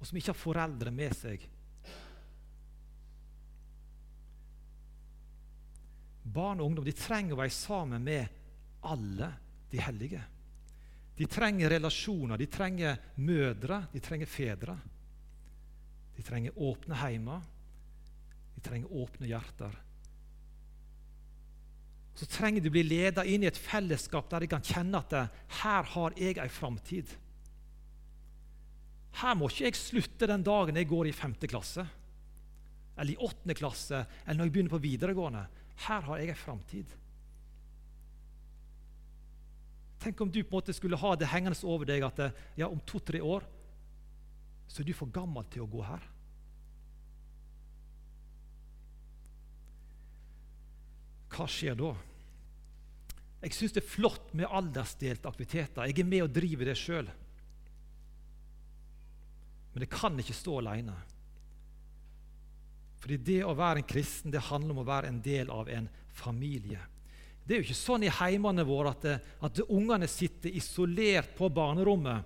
og 0.00 0.08
som 0.08 0.16
ikke 0.16 0.32
har 0.32 0.40
foreldre 0.40 0.92
med 0.92 1.12
seg. 1.16 1.44
Barn 6.24 6.60
og 6.60 6.70
ungdom 6.70 6.86
de 6.86 6.96
trenger 6.96 7.36
å 7.36 7.42
være 7.42 7.54
sammen 7.54 8.04
med 8.04 8.40
alle 8.88 9.30
de 9.72 9.80
hellige. 9.82 10.22
De 11.14 11.28
trenger 11.30 11.70
relasjoner, 11.70 12.40
de 12.40 12.50
trenger 12.50 12.98
mødre, 13.22 13.84
de 13.92 14.02
trenger 14.02 14.30
fedre. 14.30 14.74
De 16.16 16.22
trenger 16.26 16.56
åpne 16.58 16.98
heimer, 16.98 17.42
de 18.54 18.62
trenger 18.64 18.94
åpne 19.02 19.28
hjerter. 19.30 19.76
Så 22.14 22.26
trenger 22.30 22.62
de 22.62 22.70
å 22.70 22.74
bli 22.74 22.84
ledet 22.86 23.26
inn 23.30 23.42
i 23.42 23.50
et 23.50 23.58
fellesskap 23.58 24.28
der 24.30 24.44
de 24.44 24.50
kan 24.50 24.62
kjenne 24.62 25.00
at 25.02 25.14
her 25.62 25.90
har 25.94 26.14
jeg 26.18 26.38
ei 26.38 26.50
framtid. 26.50 27.10
Her 29.18 29.34
må 29.38 29.50
ikke 29.50 29.68
jeg 29.68 29.78
slutte 29.78 30.28
den 30.30 30.46
dagen 30.46 30.78
jeg 30.78 30.90
går 30.90 31.10
i 31.10 31.14
femte 31.14 31.50
klasse, 31.50 31.84
eller 32.94 33.14
i 33.14 33.26
åttende 33.26 33.54
klasse, 33.58 34.04
eller 34.24 34.40
når 34.40 34.48
jeg 34.48 34.54
begynner 34.54 34.74
på 34.74 34.82
videregående. 34.82 35.44
Her 35.86 36.06
har 36.06 36.20
jeg 36.20 36.30
en 36.32 36.38
framtid. 36.38 36.94
Tenk 40.04 40.20
om 40.20 40.30
du 40.30 40.42
på 40.42 40.52
en 40.52 40.58
måte 40.58 40.74
skulle 40.76 41.00
ha 41.00 41.14
det 41.16 41.30
hengende 41.32 41.58
over 41.66 41.88
deg 41.88 42.04
at 42.04 42.26
ja, 42.60 42.68
om 42.68 42.80
to-tre 42.86 43.22
år 43.24 43.46
så 44.68 44.82
er 44.82 44.88
du 44.88 44.96
for 44.96 45.12
gammel 45.12 45.46
til 45.52 45.64
å 45.64 45.70
gå 45.70 45.84
her. 45.84 46.04
Hva 51.34 51.46
skjer 51.50 51.76
da? 51.78 51.94
Jeg 53.44 53.56
syns 53.56 53.74
det 53.76 53.82
er 53.82 53.90
flott 53.92 54.30
med 54.36 54.48
aldersdelte 54.48 55.28
aktiviteter. 55.28 55.88
Jeg 55.90 56.00
er 56.00 56.08
med 56.08 56.24
og 56.24 56.32
driver 56.32 56.70
det 56.70 56.76
sjøl. 56.80 57.08
Men 59.74 59.84
det 59.84 59.90
kan 59.92 60.16
ikke 60.20 60.36
stå 60.36 60.60
alene. 60.62 60.94
Fordi 63.04 63.18
det 63.20 63.42
å 63.44 63.52
være 63.52 63.82
en 63.82 63.88
kristen 63.88 64.32
det 64.32 64.40
handler 64.46 64.72
om 64.72 64.80
å 64.80 64.88
være 64.88 65.10
en 65.12 65.20
del 65.20 65.50
av 65.52 65.68
en 65.68 65.90
familie. 66.16 66.80
Det 67.44 67.52
er 67.52 67.60
jo 67.60 67.66
ikke 67.66 67.76
sånn 67.76 68.06
i 68.06 68.12
heimene 68.16 68.64
våre 68.64 68.94
at, 68.94 69.04
at 69.44 69.60
ungene 69.66 70.08
sitter 70.08 70.54
isolert 70.56 71.34
på 71.36 71.50
barnerommet 71.52 72.24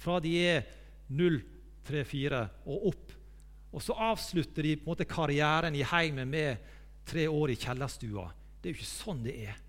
fra 0.00 0.16
de 0.24 0.32
er 0.40 0.64
0, 1.12 1.36
3, 1.84 2.06
4 2.08 2.40
og 2.64 2.88
opp. 2.94 3.12
Og 3.76 3.84
så 3.84 3.96
avslutter 4.06 4.64
de 4.64 4.78
på 4.78 4.86
en 4.86 4.94
måte 4.94 5.08
karrieren 5.10 5.76
i 5.76 5.84
heimen 5.84 6.32
med 6.32 6.72
tre 7.04 7.26
år 7.28 7.52
i 7.52 7.58
kjellerstua. 7.60 8.24
Det 8.56 8.70
er 8.70 8.72
jo 8.72 8.80
ikke 8.80 8.94
sånn 8.94 9.20
det 9.26 9.36
er. 9.44 9.60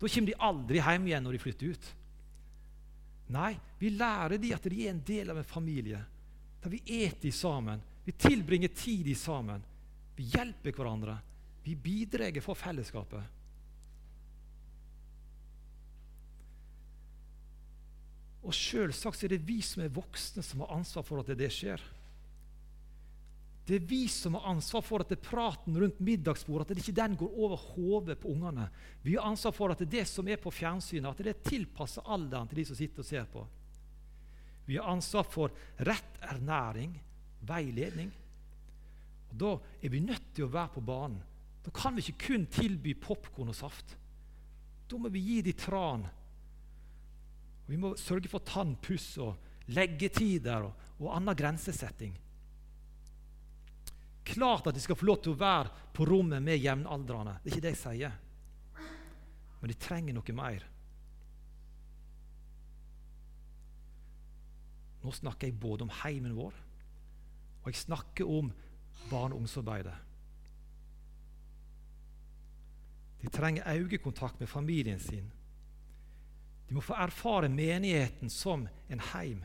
Da 0.00 0.08
kommer 0.08 0.32
de 0.32 0.42
aldri 0.48 0.80
hjem 0.80 1.10
igjen 1.10 1.26
når 1.28 1.36
de 1.36 1.42
flytter 1.44 1.74
ut. 1.74 1.90
Nei, 3.36 3.52
vi 3.78 3.92
lærer 3.92 4.40
de 4.40 4.54
at 4.56 4.64
de 4.64 4.86
er 4.86 4.94
en 4.94 5.04
del 5.04 5.28
av 5.34 5.42
en 5.42 5.52
familie. 5.52 6.00
Der 6.64 6.72
vi 6.72 6.80
eter 7.04 7.36
sammen, 7.36 7.84
vi 8.06 8.16
tilbringer 8.16 8.72
tid 8.72 9.12
sammen. 9.20 9.60
Vi 10.16 10.30
hjelper 10.32 10.74
hverandre. 10.74 11.18
Vi 11.64 11.76
bidrar 11.76 12.40
for 12.44 12.58
fellesskapet. 12.58 13.38
Og 18.40 18.56
selvsagt 18.56 19.24
er 19.24 19.34
det 19.34 19.44
vi 19.44 19.60
som 19.64 19.84
er 19.84 19.92
voksne, 19.92 20.42
som 20.42 20.62
har 20.64 20.78
ansvar 20.78 21.04
for 21.04 21.20
at 21.20 21.32
det 21.36 21.50
skjer. 21.52 21.82
Det 23.68 23.76
er 23.76 23.86
vi 23.86 24.06
som 24.10 24.34
har 24.34 24.48
ansvar 24.50 24.82
for 24.82 25.04
at 25.04 25.12
det 25.12 25.20
praten 25.22 25.76
rundt 25.78 26.00
middagsbordet 26.02 26.64
at 26.64 26.72
det 26.72 26.82
ikke 26.82 26.96
den 26.96 27.12
går 27.20 27.36
over 27.44 27.60
hodet 27.76 28.16
på 28.18 28.32
ungene. 28.32 28.64
Vi 29.04 29.14
har 29.14 29.28
ansvar 29.28 29.54
for 29.54 29.70
at 29.70 29.78
det, 29.78 29.86
er 29.86 30.00
det 30.00 30.08
som 30.10 30.26
er 30.26 30.40
på 30.42 30.50
fjernsynet, 30.50 31.06
at 31.12 31.20
det 31.20 31.34
er 31.34 31.44
tilpasset 31.52 32.08
alderen 32.10 32.48
til 32.50 32.62
de 32.62 32.64
som 32.66 32.78
sitter 32.80 33.04
og 33.04 33.06
ser 33.06 33.28
på. 33.30 33.44
Vi 34.66 34.78
har 34.80 34.90
ansvar 34.90 35.28
for 35.28 35.54
rett 35.86 36.18
ernæring, 36.32 36.96
veiledning. 37.46 38.10
Og 39.30 39.36
Da 39.38 39.50
er 39.82 39.92
vi 39.92 40.00
nødt 40.00 40.32
til 40.34 40.46
å 40.46 40.52
være 40.52 40.74
på 40.76 40.84
banen. 40.84 41.20
Da 41.64 41.70
kan 41.74 41.94
vi 41.94 42.02
ikke 42.02 42.30
kun 42.30 42.46
tilby 42.48 42.94
popkorn 42.96 43.52
og 43.52 43.56
saft. 43.56 43.96
Da 44.88 44.98
må 44.98 45.10
vi 45.12 45.20
gi 45.20 45.42
dem 45.44 45.58
tran. 45.58 46.06
Vi 47.68 47.78
må 47.78 47.92
sørge 48.00 48.30
for 48.30 48.42
tannpuss 48.42 49.12
og 49.22 49.70
leggetider 49.70 50.66
og, 50.66 50.88
og 50.98 51.12
annen 51.14 51.36
grensesetting. 51.38 52.16
Klart 54.30 54.66
at 54.66 54.74
de 54.74 54.82
skal 54.82 54.98
få 54.98 55.06
lov 55.06 55.20
til 55.22 55.34
å 55.34 55.40
være 55.40 55.70
på 55.94 56.06
rommet 56.08 56.42
med 56.42 56.58
jevnaldrende. 56.58 57.36
Det 57.42 57.50
er 57.50 57.54
ikke 57.54 57.66
det 57.66 57.74
jeg 57.76 57.82
sier. 57.84 58.18
Men 59.60 59.70
de 59.70 59.76
trenger 59.78 60.16
noe 60.16 60.36
mer. 60.36 60.66
Nå 65.00 65.12
snakker 65.16 65.48
jeg 65.48 65.60
både 65.60 65.86
om 65.86 65.94
heimen 66.02 66.34
vår, 66.36 66.56
og 67.62 67.70
jeg 67.70 67.80
snakker 67.80 68.28
om 68.28 68.50
barne- 69.08 69.34
og 69.34 69.40
ungdomsarbeidet. 69.40 69.94
De 73.22 73.28
trenger 73.28 73.68
øyekontakt 73.68 74.40
med 74.40 74.48
familien 74.48 75.00
sin. 75.00 75.32
De 76.68 76.74
må 76.74 76.80
få 76.80 76.94
erfare 76.94 77.48
menigheten 77.48 78.30
som 78.30 78.68
en 78.88 79.00
heim, 79.00 79.44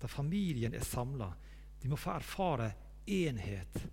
der 0.00 0.08
familien 0.08 0.74
er 0.74 0.84
samla. 0.84 1.32
De 1.82 1.88
må 1.88 1.96
få 1.96 2.10
erfare 2.10 2.72
enhet. 3.06 3.90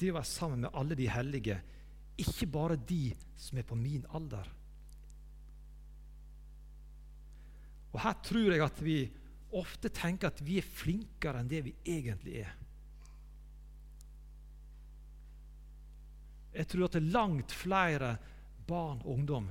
Det 0.00 0.10
å 0.10 0.16
være 0.16 0.24
sammen 0.24 0.64
med 0.64 0.74
alle 0.74 0.96
de 0.96 1.08
hellige, 1.08 1.60
ikke 2.18 2.46
bare 2.46 2.76
de 2.76 3.12
som 3.36 3.58
er 3.58 3.66
på 3.68 3.76
min 3.76 4.06
alder. 4.14 4.48
Og 7.92 8.00
Her 8.00 8.16
tror 8.22 8.52
jeg 8.52 8.62
at 8.64 8.82
vi 8.84 8.98
ofte 9.58 9.90
tenker 9.92 10.30
at 10.30 10.40
vi 10.46 10.58
er 10.60 10.66
flinkere 10.66 11.42
enn 11.42 11.50
det 11.50 11.64
vi 11.66 11.74
egentlig 11.84 12.40
er. 12.44 12.59
Jeg 16.52 16.66
tror 16.70 16.88
at 16.88 16.98
langt 17.02 17.52
flere 17.54 18.16
barn 18.66 19.00
og 19.04 19.14
ungdom 19.14 19.48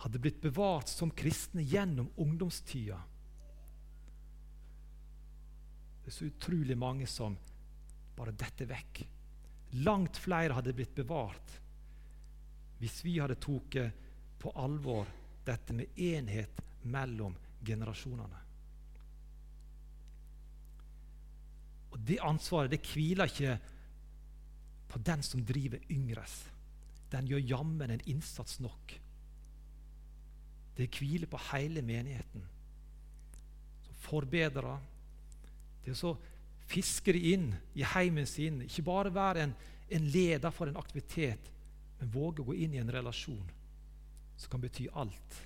hadde 0.00 0.20
blitt 0.22 0.40
bevart 0.40 0.88
som 0.88 1.12
kristne 1.12 1.62
gjennom 1.62 2.08
ungdomstida. 2.16 2.98
Det 6.00 6.08
er 6.08 6.16
så 6.16 6.28
utrolig 6.30 6.76
mange 6.80 7.08
som 7.10 7.36
bare 8.16 8.32
detter 8.36 8.68
vekk. 8.70 9.02
Langt 9.84 10.16
flere 10.18 10.56
hadde 10.56 10.74
blitt 10.76 10.96
bevart 10.96 11.58
hvis 12.80 13.02
vi 13.04 13.18
hadde 13.20 13.36
tatt 13.36 13.76
på 14.40 14.52
alvor 14.56 15.08
dette 15.44 15.74
med 15.76 15.98
enhet 16.00 16.62
mellom 16.88 17.34
generasjonene. 17.60 18.38
Og 21.90 21.98
Det 22.08 22.16
ansvaret 22.24 22.72
det 22.72 22.80
hviler 22.88 23.28
ikke 23.28 23.58
på 24.90 24.98
den 25.06 25.22
som 25.22 25.44
driver 25.46 25.82
Yngres. 25.90 26.42
Den 27.10 27.26
gjør 27.30 27.46
jammen 27.54 27.90
en 27.90 28.02
innsats 28.10 28.60
nok. 28.62 28.94
Det 30.76 30.88
hviler 30.98 31.30
på 31.30 31.38
hele 31.50 31.82
menigheten. 31.82 32.44
Som 33.86 33.94
forbedrer. 34.06 34.78
Det 35.84 35.92
er 35.92 35.98
så 35.98 36.14
fisker 36.70 37.16
de 37.16 37.34
inn 37.34 37.48
i 37.74 37.86
heimen 37.86 38.26
sin. 38.26 38.62
Ikke 38.66 38.86
bare 38.86 39.14
være 39.14 39.46
en, 39.46 39.54
en 39.90 40.10
leder 40.14 40.54
for 40.54 40.70
en 40.70 40.78
aktivitet, 40.78 41.50
men 42.00 42.12
våge 42.14 42.42
å 42.42 42.50
gå 42.50 42.58
inn 42.62 42.76
i 42.76 42.82
en 42.82 42.92
relasjon 42.92 43.56
som 44.40 44.52
kan 44.52 44.62
bety 44.62 44.86
alt. 44.96 45.40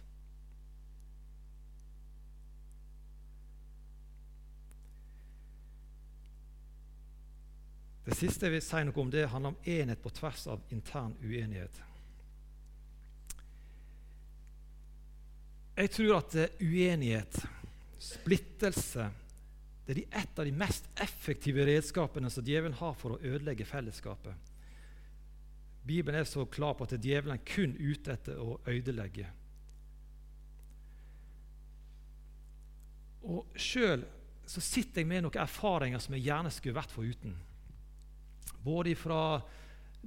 Det 8.05 8.17
siste 8.19 8.47
jeg 8.47 8.59
vil 8.59 8.65
si 8.65 8.83
noe 8.85 9.01
om, 9.01 9.11
det 9.11 9.27
handler 9.33 9.55
om 9.55 9.69
enhet 9.69 10.01
på 10.05 10.13
tvers 10.13 10.47
av 10.53 10.63
intern 10.75 11.15
uenighet. 11.25 11.81
Jeg 15.75 15.91
tror 15.91 16.19
at 16.21 16.35
uenighet, 16.63 17.39
splittelse, 17.99 19.09
det 19.87 19.97
er 19.97 20.21
et 20.21 20.39
av 20.39 20.47
de 20.47 20.53
mest 20.55 20.87
effektive 21.01 21.65
redskapene 21.67 22.31
som 22.33 22.45
djevelen 22.45 22.77
har 22.79 22.93
for 22.97 23.17
å 23.17 23.23
ødelegge 23.25 23.67
fellesskapet. 23.69 24.53
Bibelen 25.85 26.21
er 26.21 26.29
så 26.29 26.47
klar 26.49 26.77
på 26.77 26.87
at 26.87 26.95
djevelen 26.97 27.35
er 27.35 27.49
kun 27.49 27.75
ute 27.77 28.15
etter 28.15 28.39
å 28.41 28.59
ødelegge. 28.71 29.27
Og 33.25 33.57
Sjøl 33.57 34.05
sitter 34.47 35.03
jeg 35.03 35.09
med 35.09 35.25
noen 35.25 35.43
erfaringer 35.43 36.01
som 36.01 36.17
jeg 36.17 36.27
gjerne 36.29 36.53
skulle 36.53 36.77
vært 36.77 36.93
foruten. 36.93 37.35
Både 38.65 38.95
fra 38.97 39.41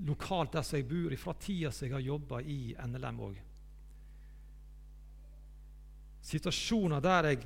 lokalt 0.05 0.53
der 0.53 0.71
jeg 0.77 0.87
bor, 0.87 1.15
fra 1.17 1.33
tida 1.39 1.71
jeg 1.81 1.93
har 1.93 2.03
jobba 2.03 2.41
i 2.41 2.75
NLM 2.85 3.21
òg. 3.27 3.37
Situasjoner 6.27 7.01
der 7.01 7.29
jeg 7.31 7.45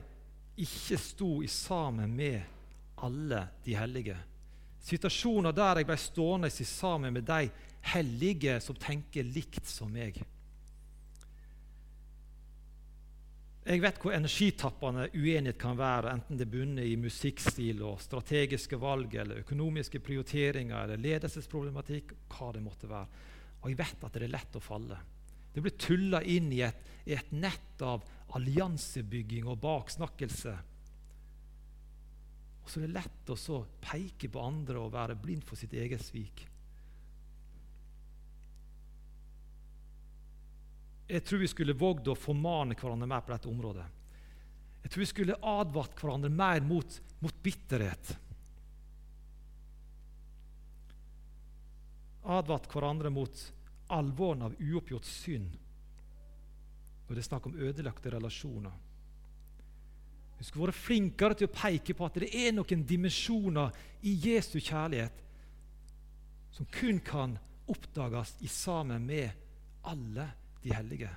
ikke 0.65 0.97
sto 0.97 1.31
i 1.43 1.47
sammen 1.47 2.15
med 2.15 2.41
alle 3.01 3.47
de 3.65 3.75
hellige. 3.77 4.17
Situasjoner 4.81 5.53
der 5.53 5.81
jeg 5.81 5.89
ble 5.89 5.97
stående 5.97 6.49
sammen 6.49 7.13
med 7.13 7.27
de 7.27 7.49
hellige 7.93 8.59
som 8.61 8.75
tenker 8.75 9.23
likt 9.23 9.67
som 9.69 9.91
meg. 9.91 10.17
Jeg 13.61 13.81
vet 13.83 13.99
hvor 14.01 14.15
energitappende 14.15 15.03
uenighet 15.13 15.59
kan 15.61 15.77
være, 15.77 16.15
enten 16.15 16.39
det 16.39 16.47
bunner 16.49 16.85
i 16.87 16.95
musikkstil 16.97 17.83
og 17.85 17.99
strategiske 18.01 18.79
valg, 18.81 19.13
eller 19.21 19.43
økonomiske 19.43 20.01
prioriteringer 20.01 20.87
eller 20.87 21.03
ledelsesproblematikk, 21.03 22.15
hva 22.33 22.49
det 22.55 22.63
måtte 22.65 22.89
være. 22.89 23.21
Og 23.61 23.69
jeg 23.69 23.77
vet 23.83 24.07
at 24.07 24.17
det 24.17 24.25
er 24.25 24.33
lett 24.33 24.57
å 24.57 24.63
falle. 24.65 24.97
Det 25.53 25.61
blir 25.61 25.77
tulla 25.77 26.23
inn 26.25 26.49
i 26.55 26.63
et, 26.65 26.89
i 27.05 27.13
et 27.13 27.29
nett 27.37 27.83
av 27.85 28.01
alliansebygging 28.33 29.45
og 29.45 29.59
baksnakkelse. 29.61 30.57
Og 32.63 32.69
så 32.69 32.79
er 32.79 32.87
det 32.87 32.95
lett 32.97 33.33
å 33.35 33.59
peke 33.83 34.31
på 34.31 34.41
andre 34.41 34.81
og 34.81 34.95
være 34.95 35.19
blind 35.21 35.45
for 35.45 35.59
sitt 35.59 35.75
eget 35.77 36.01
svik. 36.01 36.47
Jeg 41.11 41.25
tror 41.27 41.41
vi 41.41 41.49
skulle 41.51 41.75
vågd 41.75 42.07
å 42.07 42.15
formane 42.15 42.75
hverandre 42.79 43.09
mer 43.09 43.23
på 43.25 43.33
dette 43.33 43.49
området. 43.51 43.87
Jeg 44.81 44.91
tror 44.91 45.03
vi 45.03 45.09
skulle 45.09 45.39
advart 45.43 45.97
hverandre 45.99 46.31
mer 46.31 46.63
mot, 46.63 46.99
mot 47.19 47.41
bitterhet. 47.43 48.13
Advart 52.31 52.69
hverandre 52.71 53.11
mot 53.11 53.43
alvoren 53.91 54.47
av 54.47 54.55
uoppgjort 54.55 55.09
synd 55.09 55.57
når 57.11 57.17
det 57.17 57.23
er 57.25 57.27
snakk 57.27 57.47
om 57.49 57.57
ødelagte 57.59 58.11
relasjoner. 58.13 58.75
Vi 60.39 60.45
skulle 60.47 60.69
vært 60.69 60.79
flinkere 60.79 61.35
til 61.37 61.49
å 61.49 61.53
peke 61.53 61.93
på 61.97 62.05
at 62.07 62.19
det 62.23 62.29
er 62.39 62.53
noen 62.55 62.85
dimensjoner 62.87 63.75
i 64.07 64.13
Jesu 64.29 64.61
kjærlighet 64.63 65.19
som 66.55 66.69
kun 66.71 67.01
kan 67.03 67.35
oppdages 67.69 68.37
i 68.41 68.47
sammen 68.49 69.03
med 69.05 69.27
alle 69.91 70.29
de 70.63 70.73
hellige. 70.75 71.09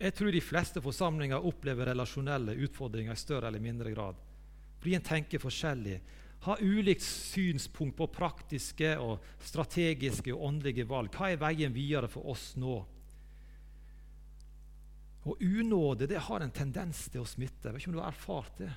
Jeg 0.00 0.14
tror 0.16 0.32
de 0.32 0.40
fleste 0.40 0.80
forsamlinger 0.80 1.44
opplever 1.44 1.90
relasjonelle 1.90 2.54
utfordringer 2.64 3.12
i 3.12 3.20
større 3.20 3.50
eller 3.50 3.60
mindre 3.60 3.92
grad. 3.92 4.16
Fordi 4.80 4.94
en 4.96 5.04
tenker 5.04 5.42
forskjellig, 5.42 5.98
har 6.40 6.62
ulikt 6.64 7.04
synspunkt 7.04 7.98
på 7.98 8.06
praktiske, 8.08 8.94
og 8.96 9.20
strategiske 9.44 10.32
og 10.32 10.46
åndelige 10.48 10.86
valg. 10.88 11.12
Hva 11.12 11.28
er 11.28 11.42
veien 11.42 11.74
videre 11.74 12.08
for 12.08 12.32
oss 12.32 12.54
nå? 12.56 12.78
Og 15.28 15.42
Unåde 15.44 16.08
det 16.08 16.22
har 16.30 16.40
en 16.40 16.54
tendens 16.54 17.10
til 17.12 17.20
å 17.20 17.28
smitte. 17.28 17.68
Jeg 17.68 17.74
vet 17.74 17.82
ikke 17.82 17.92
om 17.92 17.98
du 17.98 18.00
har 18.00 18.14
erfart 18.14 18.56
det? 18.62 18.70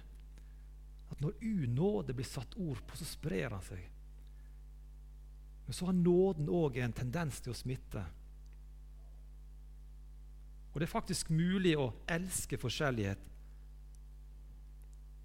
At 1.14 1.22
Når 1.24 1.40
unåde 1.40 2.16
blir 2.18 2.28
satt 2.28 2.58
ord 2.60 2.82
på, 2.84 2.98
så 3.00 3.08
sprer 3.08 3.54
han 3.56 3.64
seg. 3.64 3.93
Men 5.66 5.74
så 5.74 5.88
har 5.88 5.96
nåden 5.96 6.50
òg 6.52 6.78
en 6.78 6.96
tendens 6.96 7.40
til 7.42 7.54
å 7.54 7.58
smitte. 7.58 8.04
Og 10.74 10.80
det 10.82 10.88
er 10.88 10.96
faktisk 10.96 11.30
mulig 11.30 11.76
å 11.78 11.92
elske 12.10 12.58
forskjellighet, 12.58 13.30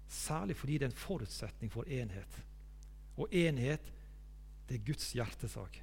særlig 0.09 0.55
fordi 0.57 0.77
det 0.77 0.87
er 0.87 0.91
en 0.91 1.01
forutsetning 1.01 1.71
for 1.73 1.89
enhet. 1.89 2.37
Og 3.17 3.33
enhet, 3.35 3.89
det 4.69 4.77
er 4.77 4.85
Guds 4.85 5.09
hjertesak. 5.17 5.81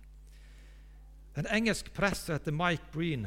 En 1.36 1.48
engelsk 1.52 1.90
prest 1.94 2.26
som 2.26 2.38
heter 2.38 2.54
Mike 2.54 2.88
Breen 2.94 3.26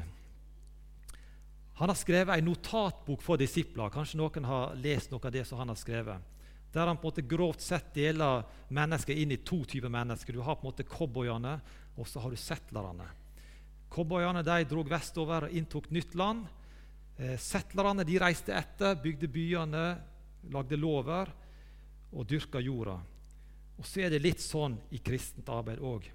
han 1.79 1.87
har 1.87 1.95
skrevet 1.95 2.35
en 2.35 2.43
notatbok 2.43 3.21
for 3.23 3.39
disipler. 3.39 3.87
Kanskje 3.93 4.17
noen 4.19 4.43
har 4.49 4.73
lest 4.83 5.13
noe 5.13 5.23
av 5.23 5.31
det 5.31 5.45
som 5.47 5.61
han 5.61 5.69
har 5.71 5.77
skrevet 5.79 6.38
der 6.73 6.87
han 6.87 6.97
på 6.97 7.07
en 7.07 7.11
måte 7.11 7.25
grovt 7.25 7.63
sett 7.65 7.93
deler 7.95 8.43
mennesker 8.69 9.17
inn 9.17 9.33
i 9.33 9.41
to 9.41 9.63
typer 9.65 9.89
mennesker. 9.89 10.33
Du 10.33 10.43
har 10.45 10.59
på 10.59 10.67
en 10.67 10.71
måte 10.71 10.85
cowboyene, 10.85 11.55
og 11.97 12.07
så 12.07 12.21
har 12.21 12.29
du 12.29 12.37
settlerne. 12.37 13.07
Cowboyene 13.89 14.43
dro 14.69 14.83
vestover 14.85 15.47
og 15.47 15.55
inntok 15.55 15.89
nytt 15.91 16.13
land. 16.15 16.45
Eh, 17.17 17.37
settlerne 17.41 18.05
de 18.05 18.19
reiste 18.21 18.53
etter, 18.53 18.95
bygde 19.01 19.27
byene, 19.27 19.85
lagde 20.53 20.77
lover 20.77 21.31
og 22.13 22.27
dyrka 22.27 22.61
jorda. 22.61 22.99
Og 23.79 23.85
Så 23.85 24.01
er 24.03 24.09
det 24.09 24.21
litt 24.21 24.39
sånn 24.39 24.77
i 24.91 24.99
kristent 24.99 25.49
arbeid 25.49 25.79
òg. 25.79 26.05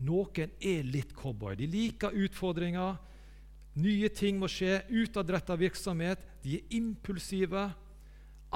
Noen 0.00 0.50
er 0.60 0.82
litt 0.82 1.12
cowboy. 1.14 1.54
De 1.54 1.66
liker 1.68 2.16
utfordringer. 2.16 2.96
Nye 3.76 4.08
ting 4.08 4.38
må 4.40 4.48
skje. 4.48 4.80
Utadretta 4.88 5.56
virksomhet. 5.56 6.24
De 6.42 6.56
er 6.56 6.76
impulsive. 6.78 7.68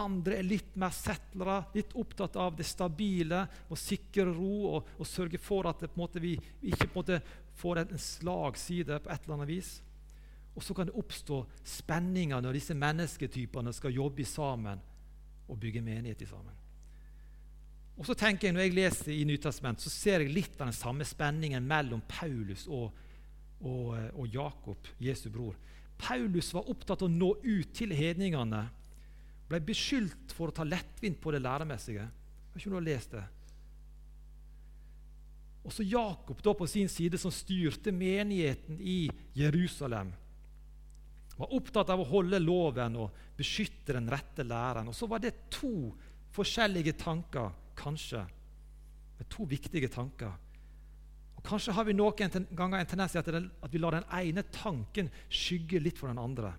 Andre 0.01 0.41
er 0.41 0.47
litt 0.47 0.75
mer 0.81 0.91
settlere, 0.95 1.61
litt 1.75 1.93
opptatt 1.95 2.37
av 2.41 2.57
det 2.59 2.67
stabile, 2.67 3.45
å 3.71 3.79
sikre 3.79 4.27
ro 4.27 4.55
og, 4.73 4.95
og 4.99 5.07
sørge 5.07 5.39
for 5.39 5.69
at 5.71 5.85
måte, 5.99 6.23
vi, 6.23 6.35
ikke 6.67 6.91
måte, 6.95 7.21
får 7.55 7.85
en 7.85 8.01
slagside 8.01 8.99
på 9.05 9.13
et 9.13 9.27
eller 9.27 9.37
annet 9.37 9.53
vis. 9.53 9.77
Og 10.55 10.63
så 10.63 10.75
kan 10.75 10.89
det 10.89 10.99
oppstå 10.99 11.41
spenninger 11.67 12.43
når 12.43 12.59
disse 12.59 12.75
mennesketypene 12.79 13.75
skal 13.75 13.95
jobbe 13.95 14.27
sammen 14.27 14.83
og 15.51 15.59
bygge 15.61 15.83
menighet 15.85 16.27
sammen. 16.29 16.55
Og 17.95 18.07
så 18.07 18.15
tenker 18.19 18.49
jeg, 18.49 18.55
Når 18.55 18.63
jeg 18.63 18.75
leser 18.75 19.13
i 19.13 19.25
Nytestament, 19.25 19.81
så 19.81 19.91
ser 19.91 20.21
jeg 20.21 20.35
litt 20.35 20.59
av 20.59 20.67
den 20.67 20.77
samme 20.77 21.05
spenningen 21.07 21.63
mellom 21.63 22.03
Paulus 22.09 22.67
og, 22.67 22.91
og, 23.61 23.95
og 24.15 24.27
Jakob, 24.35 24.89
Jesu 24.99 25.29
bror. 25.31 25.55
Paulus 25.99 26.51
var 26.55 26.71
opptatt 26.71 27.03
av 27.03 27.07
å 27.07 27.15
nå 27.15 27.37
ut 27.45 27.71
til 27.75 27.95
hedningene 27.95 28.65
ble 29.49 29.61
beskyldt 29.65 30.33
for 30.35 30.51
å 30.51 30.57
ta 30.57 30.67
lettvint 30.67 31.21
på 31.21 31.33
det 31.35 31.43
læremessige. 31.45 32.05
Jeg 32.05 32.53
har 32.55 32.63
ikke 32.63 32.77
har 32.77 32.87
lest 32.87 33.17
det. 33.17 33.25
Også 35.65 35.85
Jakob 35.89 36.43
da 36.45 36.53
på 36.57 36.67
sin 36.69 36.91
side, 36.93 37.19
som 37.21 37.33
styrte 37.33 37.93
menigheten 37.93 38.77
i 38.81 39.09
Jerusalem, 39.37 40.13
var 41.35 41.55
opptatt 41.57 41.91
av 41.91 42.03
å 42.03 42.07
holde 42.07 42.39
loven 42.39 42.99
og 43.01 43.23
beskytte 43.39 43.97
den 43.97 44.11
rette 44.13 44.45
læren. 44.47 44.91
Og 44.93 44.95
Så 44.95 45.09
var 45.11 45.23
det 45.23 45.51
to 45.51 45.91
forskjellige 46.35 46.95
tanker, 47.01 47.51
kanskje. 47.75 48.23
Med 49.19 49.29
to 49.31 49.47
viktige 49.49 49.89
tanker. 49.89 50.35
Og 51.35 51.43
Kanskje 51.47 51.75
har 51.75 51.85
vi 51.89 51.97
noen 51.97 52.47
ganger 52.55 52.79
en 52.79 52.87
tendens 52.87 53.17
til 53.17 53.49
at 53.49 53.73
vi 53.73 53.81
lar 53.83 53.97
den 53.97 54.07
ene 54.13 54.45
tanken 54.53 55.11
skygge 55.29 55.81
litt 55.83 55.99
for 55.99 56.13
den 56.13 56.23
andre. 56.23 56.55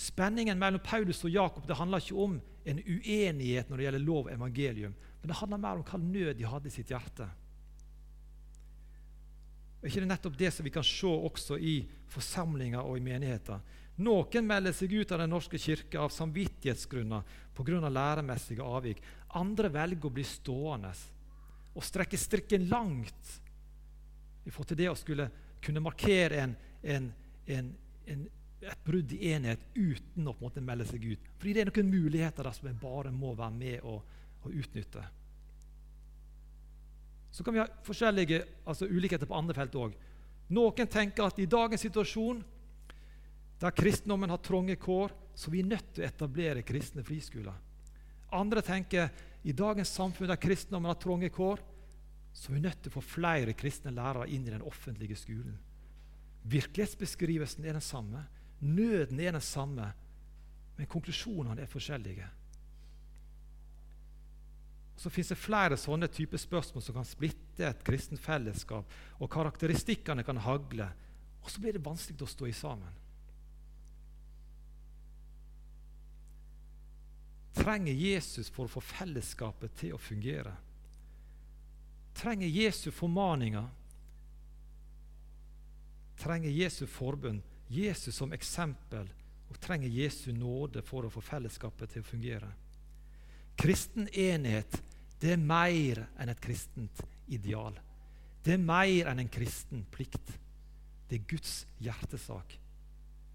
Spenningen 0.00 0.58
mellom 0.58 0.80
Paulus 0.84 1.20
og 1.26 1.34
Jakob 1.34 1.66
det 1.68 1.76
handler 1.76 2.00
ikke 2.00 2.24
om 2.24 2.38
en 2.70 2.80
uenighet 2.80 3.68
når 3.68 3.76
det 3.76 3.86
gjelder 3.86 4.04
lov 4.04 4.26
og 4.26 4.32
evangelium, 4.32 4.94
men 5.20 5.28
det 5.28 5.36
handler 5.36 5.60
mer 5.60 5.80
om 5.80 5.84
hva 5.84 6.00
nød 6.00 6.38
de 6.38 6.48
hadde 6.48 6.70
i 6.70 6.74
sitt 6.74 6.92
hjerte. 6.92 7.26
Og 9.80 9.88
ikke 9.88 10.00
det 10.02 10.06
er 10.06 10.12
nettopp 10.12 10.38
det 10.40 10.50
som 10.52 10.66
vi 10.66 10.72
kan 10.72 10.84
se 10.84 11.08
også 11.08 11.56
i 11.56 11.74
forsamlinger 12.12 12.84
og 12.84 12.98
i 12.98 13.04
menigheter? 13.04 13.60
Noen 14.00 14.46
melder 14.48 14.72
seg 14.76 14.92
ut 14.92 15.12
av 15.12 15.20
Den 15.20 15.32
norske 15.32 15.60
kirke 15.60 16.00
av 16.00 16.12
samvittighetsgrunner 16.12 17.24
pga. 17.56 17.88
læremessige 17.88 18.64
avvik. 18.64 19.02
Andre 19.36 19.68
velger 19.68 20.06
å 20.06 20.12
bli 20.12 20.24
stående 20.24 20.92
og 21.74 21.84
strekke 21.84 22.18
strikken 22.18 22.68
langt 22.68 23.40
i 24.44 24.50
forhold 24.50 24.72
til 24.72 24.80
det 24.80 24.88
å 24.90 24.96
skulle 24.98 25.28
kunne 25.62 25.82
markere 25.84 26.40
en, 26.40 26.54
en, 26.82 27.12
en, 27.46 27.72
en 28.06 28.24
et 28.60 28.84
brudd 28.84 29.12
i 29.16 29.30
enhet 29.32 29.62
uten 29.74 30.28
å 30.28 30.34
på 30.34 30.44
en 30.44 30.48
måte 30.48 30.64
melde 30.64 30.86
seg 30.88 31.04
ut. 31.12 31.30
Fordi 31.40 31.54
det 31.56 31.62
er 31.62 31.70
noen 31.70 31.92
muligheter 31.94 32.44
der 32.44 32.56
som 32.56 32.68
vi 32.68 32.74
bare 32.82 33.12
må 33.14 33.32
være 33.38 33.56
med 33.56 33.86
og, 33.88 34.02
og 34.44 34.52
utnytte. 34.52 35.04
Så 37.30 37.46
kan 37.46 37.54
vi 37.54 37.62
ha 37.62 37.68
forskjellige 37.86 38.42
altså 38.68 38.88
ulikheter 38.90 39.28
på 39.30 39.38
andre 39.38 39.56
felt 39.56 39.78
òg. 39.78 39.96
Noen 40.50 40.90
tenker 40.90 41.28
at 41.28 41.38
i 41.38 41.48
dagens 41.48 41.84
situasjon, 41.86 42.42
der 43.60 43.76
kristendommen 43.76 44.32
har 44.32 44.40
trange 44.42 44.76
kår, 44.80 45.12
så 45.36 45.48
er 45.48 45.54
vi 45.54 45.66
nødt 45.68 45.92
til 45.94 46.02
å 46.04 46.08
etablere 46.08 46.64
kristne 46.66 47.04
friskoler. 47.06 47.56
Andre 48.36 48.62
tenker 48.66 49.08
i 49.46 49.54
dagens 49.56 49.92
samfunn 49.94 50.28
der 50.28 50.40
kristendommen 50.40 50.90
har 50.90 50.98
trange 51.00 51.30
kår, 51.32 51.62
så 52.32 52.50
er 52.50 52.58
vi 52.58 52.64
nødt 52.64 52.82
til 52.82 52.92
å 52.92 52.96
få 52.98 53.04
flere 53.16 53.54
kristne 53.58 53.92
lærere 53.94 54.28
inn 54.30 54.44
i 54.46 54.52
den 54.52 54.66
offentlige 54.66 55.16
skolen. 55.18 55.56
Virkelighetsbeskrivelsen 56.50 57.66
er 57.66 57.76
den 57.76 57.84
samme. 57.84 58.24
Nøden 58.60 59.20
er 59.20 59.32
den 59.32 59.44
samme, 59.44 59.86
men 60.76 60.88
konklusjonene 60.88 61.62
er 61.62 61.70
forskjellige. 61.70 62.28
Så 65.00 65.08
fins 65.08 65.30
det 65.32 65.40
flere 65.40 65.78
sånne 65.80 66.10
typer 66.12 66.40
spørsmål 66.40 66.84
som 66.84 66.98
kan 66.98 67.06
splitte 67.08 67.64
et 67.64 67.84
kristent 67.86 68.20
fellesskap, 68.20 68.88
og 69.16 69.30
karakteristikkene 69.32 70.24
kan 70.26 70.42
hagle, 70.44 70.90
og 71.40 71.48
så 71.48 71.62
blir 71.62 71.76
det 71.76 71.84
vanskelig 71.84 72.20
å 72.20 72.28
stå 72.28 72.50
i 72.50 72.56
sammen. 72.56 72.98
Trenger 77.56 77.96
Jesus 77.96 78.48
for 78.52 78.68
å 78.68 78.72
få 78.72 78.82
fellesskapet 78.84 79.72
til 79.80 79.96
å 79.96 80.00
fungere? 80.00 80.52
Trenger 82.16 82.48
Jesu 82.48 82.90
formaninger? 82.92 83.66
Trenger 86.20 86.52
Jesu 86.52 86.84
forbund 86.88 87.49
Jesus 87.70 88.16
som 88.16 88.32
eksempel 88.34 89.06
og 89.50 89.58
trenger 89.62 89.90
Jesu 89.90 90.32
nåde 90.34 90.82
for 90.86 91.06
å 91.06 91.12
få 91.12 91.22
fellesskapet 91.22 91.94
til 91.94 92.02
å 92.02 92.08
fungere. 92.08 92.50
Kristen 93.58 94.08
enhet 94.10 94.80
det 95.20 95.34
er 95.34 95.42
mer 95.42 96.04
enn 96.18 96.32
et 96.32 96.40
kristent 96.42 97.02
ideal. 97.30 97.74
Det 98.42 98.54
er 98.56 98.62
mer 98.62 99.10
enn 99.10 99.20
en 99.20 99.32
kristen 99.32 99.84
plikt. 99.92 100.32
Det 101.08 101.18
er 101.18 101.26
Guds 101.28 101.64
hjertesak. 101.82 102.56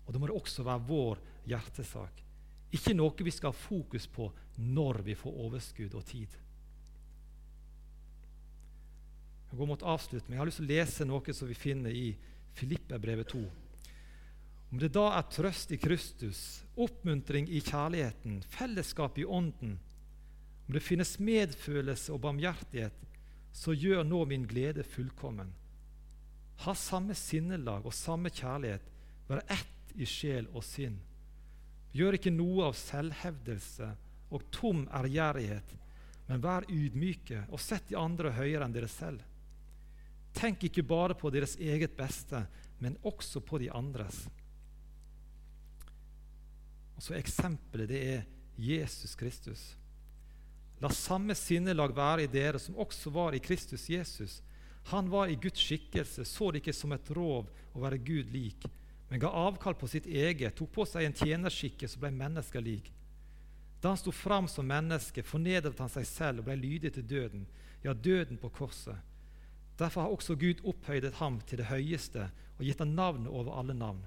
Og 0.05 0.13
det 0.13 0.21
må 0.21 0.29
det 0.29 0.37
også 0.37 0.65
være 0.65 0.87
vår 0.87 1.21
hjertesak. 1.49 2.23
Ikke 2.75 2.95
noe 2.97 3.27
vi 3.27 3.33
skal 3.33 3.53
ha 3.53 3.57
fokus 3.57 4.07
på 4.11 4.27
når 4.57 5.03
vi 5.05 5.15
får 5.19 5.37
overskudd 5.45 5.93
og 5.95 6.07
tid. 6.09 6.31
Jeg 9.45 9.59
går 9.59 9.69
mot 9.69 9.85
avslutte, 9.87 10.25
men 10.27 10.35
jeg 10.35 10.41
har 10.41 10.49
lyst 10.49 10.59
til 10.59 10.67
å 10.67 10.73
lese 10.73 11.05
noe 11.07 11.35
som 11.37 11.47
vi 11.47 11.55
finner 11.55 11.93
i 11.95 12.09
Filipperbrevet 12.57 13.29
2. 13.31 13.43
Om 14.71 14.79
det 14.81 14.91
da 14.95 15.05
er 15.15 15.27
trøst 15.31 15.71
i 15.71 15.79
Kristus, 15.79 16.39
oppmuntring 16.75 17.47
i 17.49 17.61
kjærligheten, 17.63 18.41
fellesskap 18.49 19.19
i 19.21 19.25
Ånden, 19.25 19.77
om 20.65 20.73
det 20.73 20.81
finnes 20.83 21.17
medfølelse 21.21 22.13
og 22.13 22.23
barmhjertighet, 22.25 22.95
så 23.55 23.75
gjør 23.77 24.03
nå 24.03 24.23
min 24.27 24.47
glede 24.49 24.83
fullkommen. 24.83 25.53
Ha 26.65 26.73
samme 26.75 27.15
sinnelag 27.15 27.85
og 27.85 27.93
samme 27.93 28.31
kjærlighet, 28.33 28.83
være 29.29 29.45
ett 29.53 29.95
i 29.95 30.07
sjel 30.09 30.49
og 30.53 30.65
sinn. 30.65 30.97
Gjør 31.95 32.17
ikke 32.17 32.33
noe 32.33 32.67
av 32.67 32.75
selvhevdelse 32.79 33.87
og 34.33 34.49
tom 34.51 34.83
ærgjerrighet, 34.91 35.75
men 36.27 36.41
vær 36.43 36.65
ydmyke 36.71 37.45
og 37.53 37.61
sett 37.61 37.87
de 37.91 37.99
andre 37.99 38.33
høyere 38.35 38.65
enn 38.65 38.75
dere 38.75 38.89
selv. 38.91 39.21
Tenk 40.35 40.65
ikke 40.67 40.83
bare 40.83 41.15
på 41.15 41.31
deres 41.31 41.55
eget 41.61 41.95
beste, 41.95 42.41
men 42.83 42.97
også 43.07 43.39
på 43.45 43.61
de 43.61 43.69
andres. 43.71 44.25
Så 47.05 47.13
Eksempelet 47.13 47.89
det 47.91 47.99
er 48.01 48.21
Jesus 48.57 49.11
Kristus. 49.15 49.75
La 50.81 50.89
samme 50.89 51.35
sinnelag 51.37 51.91
være 51.93 52.23
i 52.25 52.29
dere 52.33 52.57
som 52.59 52.79
også 52.81 53.11
var 53.13 53.35
i 53.37 53.41
Kristus 53.45 53.83
Jesus. 53.93 54.39
Han 54.89 55.11
var 55.13 55.29
i 55.29 55.37
Guds 55.37 55.61
skikkelse, 55.61 56.25
så 56.25 56.49
det 56.49 56.63
ikke 56.63 56.73
som 56.73 56.95
et 56.95 57.11
rov 57.13 57.51
å 57.73 57.83
være 57.83 58.01
Gud 58.01 58.33
lik, 58.33 58.65
men 59.09 59.21
ga 59.21 59.29
avkall 59.37 59.77
på 59.77 59.89
sitt 59.91 60.07
eget, 60.09 60.55
tok 60.57 60.71
på 60.73 60.87
seg 60.89 61.05
en 61.05 61.17
tjenerskikke 61.19 61.89
som 61.89 62.01
ble 62.01 62.11
menneskelik. 62.17 62.89
Da 63.81 63.93
han 63.93 64.01
sto 64.01 64.09
fram 64.09 64.49
som 64.49 64.65
menneske, 64.65 65.21
fornedret 65.21 65.85
han 65.85 65.93
seg 65.93 66.09
selv 66.09 66.41
og 66.41 66.49
ble 66.49 66.57
lydig 66.57 66.95
til 66.97 67.05
døden, 67.05 67.45
ja, 67.85 67.93
døden 67.93 68.41
på 68.41 68.49
korset. 68.49 68.97
Derfor 69.77 70.07
har 70.07 70.17
også 70.17 70.39
Gud 70.41 70.65
opphøydet 70.65 71.21
ham 71.21 71.37
til 71.45 71.61
det 71.61 71.69
høyeste 71.69 72.31
og 72.57 72.65
gitt 72.65 72.81
ham 72.81 72.97
navnet 72.97 73.29
over 73.29 73.61
alle 73.61 73.77
navn. 73.77 74.01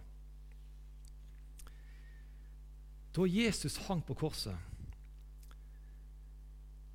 Da 3.15 3.27
Jesus 3.27 3.79
hang 3.89 4.03
på 4.03 4.15
korset 4.15 4.57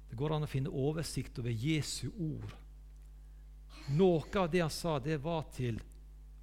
Det 0.09 0.17
går 0.17 0.35
an 0.35 0.45
å 0.45 0.49
finne 0.49 0.69
oversikt 0.69 1.39
over 1.41 1.49
Jesu 1.49 2.11
ord. 2.11 2.51
Noe 3.97 4.27
av 4.37 4.51
det 4.51 4.61
han 4.61 4.69
sa, 4.69 4.99
det 4.99 5.17
var 5.23 5.47
til 5.55 5.79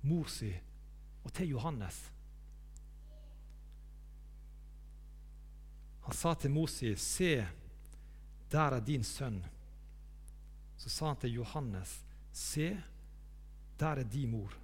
mor 0.03 0.27
si 0.29 0.51
og 1.23 1.31
til 1.37 1.53
Johannes. 1.55 2.01
Han 6.11 6.17
sa 6.17 6.35
til 6.35 6.51
Mosi, 6.51 6.97
'Se, 6.97 7.47
der 8.51 8.75
er 8.75 8.81
din 8.81 9.05
sønn.' 9.05 9.45
Så 10.77 10.89
sa 10.89 11.07
han 11.07 11.17
til 11.17 11.35
Johannes, 11.35 12.05
'Se, 12.33 12.83
der 13.79 13.97
er 13.99 14.03
din 14.03 14.31
mor.' 14.31 14.60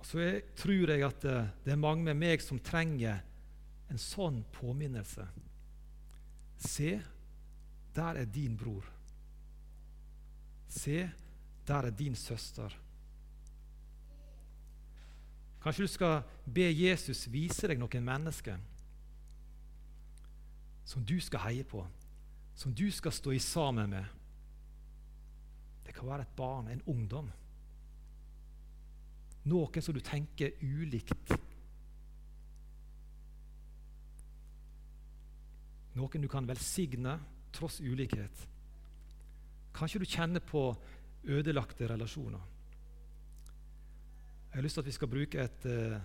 Og 0.00 0.06
Så 0.06 0.40
tror 0.56 0.90
jeg 0.90 1.04
at 1.04 1.22
det, 1.22 1.38
det 1.64 1.72
er 1.74 1.80
mange 1.80 2.04
med 2.08 2.16
meg 2.16 2.42
som 2.42 2.60
trenger 2.64 3.20
en 3.90 4.00
sånn 4.00 4.40
påminnelse. 4.54 5.26
Se, 6.60 6.94
der 7.94 8.20
er 8.22 8.28
din 8.30 8.56
bror. 8.56 8.86
Se, 10.70 11.02
der 11.66 11.90
er 11.90 11.96
din 11.96 12.16
søster. 12.16 12.72
Kanskje 15.60 15.84
du 15.84 15.92
skal 15.92 16.22
be 16.48 16.70
Jesus 16.72 17.26
vise 17.28 17.68
deg 17.68 17.80
noen 17.80 18.04
mennesker 18.06 18.60
som 20.88 21.04
du 21.06 21.18
skal 21.22 21.44
heie 21.44 21.66
på, 21.68 21.82
som 22.56 22.72
du 22.74 22.88
skal 22.90 23.12
stå 23.14 23.34
i 23.36 23.42
sammen 23.42 23.92
med. 23.92 24.16
Det 25.86 25.94
kan 25.94 26.08
være 26.08 26.24
et 26.26 26.36
barn, 26.36 26.70
en 26.72 26.82
ungdom. 26.86 27.28
Noen 29.48 29.82
som 29.82 29.94
du 29.96 30.00
tenker 30.04 30.52
ulikt. 30.60 31.32
Noen 35.96 36.22
du 36.22 36.28
kan 36.28 36.48
velsigne 36.48 37.16
tross 37.52 37.80
ulikhet. 37.80 38.46
Kanskje 39.74 40.02
du 40.02 40.06
kjenner 40.06 40.44
på 40.44 40.64
ødelagte 41.24 41.88
relasjoner. 41.88 42.40
Jeg 44.50 44.58
har 44.58 44.66
lyst 44.66 44.74
til 44.74 44.82
at 44.82 44.86
vi 44.86 44.92
skal 44.92 45.08
bruke 45.08 45.42
et, 45.42 45.66
eh, 45.66 46.00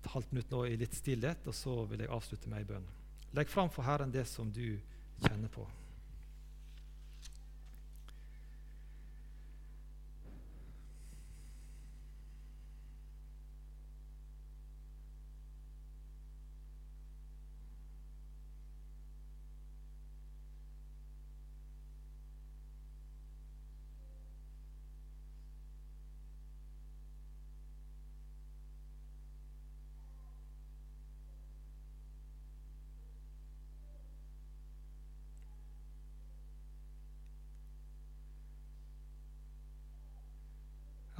et 0.00 0.10
halvt 0.12 0.32
minutt 0.32 0.50
nå 0.50 0.64
i 0.64 0.76
litt 0.76 0.94
stillhet, 0.94 1.46
og 1.46 1.54
så 1.54 1.84
vil 1.88 2.04
jeg 2.04 2.12
avslutte 2.12 2.48
med 2.48 2.58
ei 2.58 2.64
bønn. 2.68 2.88
Legg 3.32 3.48
fram 3.48 3.70
for 3.70 3.82
Herren 3.82 4.12
det 4.12 4.26
som 4.28 4.52
du 4.52 4.78
kjenner 5.22 5.48
på. 5.48 5.66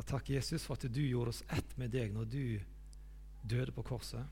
Ja, 0.01 0.05
takk, 0.05 0.30
Jesus, 0.30 0.64
for 0.64 0.78
at 0.80 0.86
du 0.88 1.03
gjorde 1.07 1.28
oss 1.28 1.42
ett 1.53 1.74
med 1.76 1.90
deg 1.92 2.14
når 2.16 2.24
du 2.32 2.61
døde 3.42 3.72
på 3.76 3.82
korset. 3.84 4.24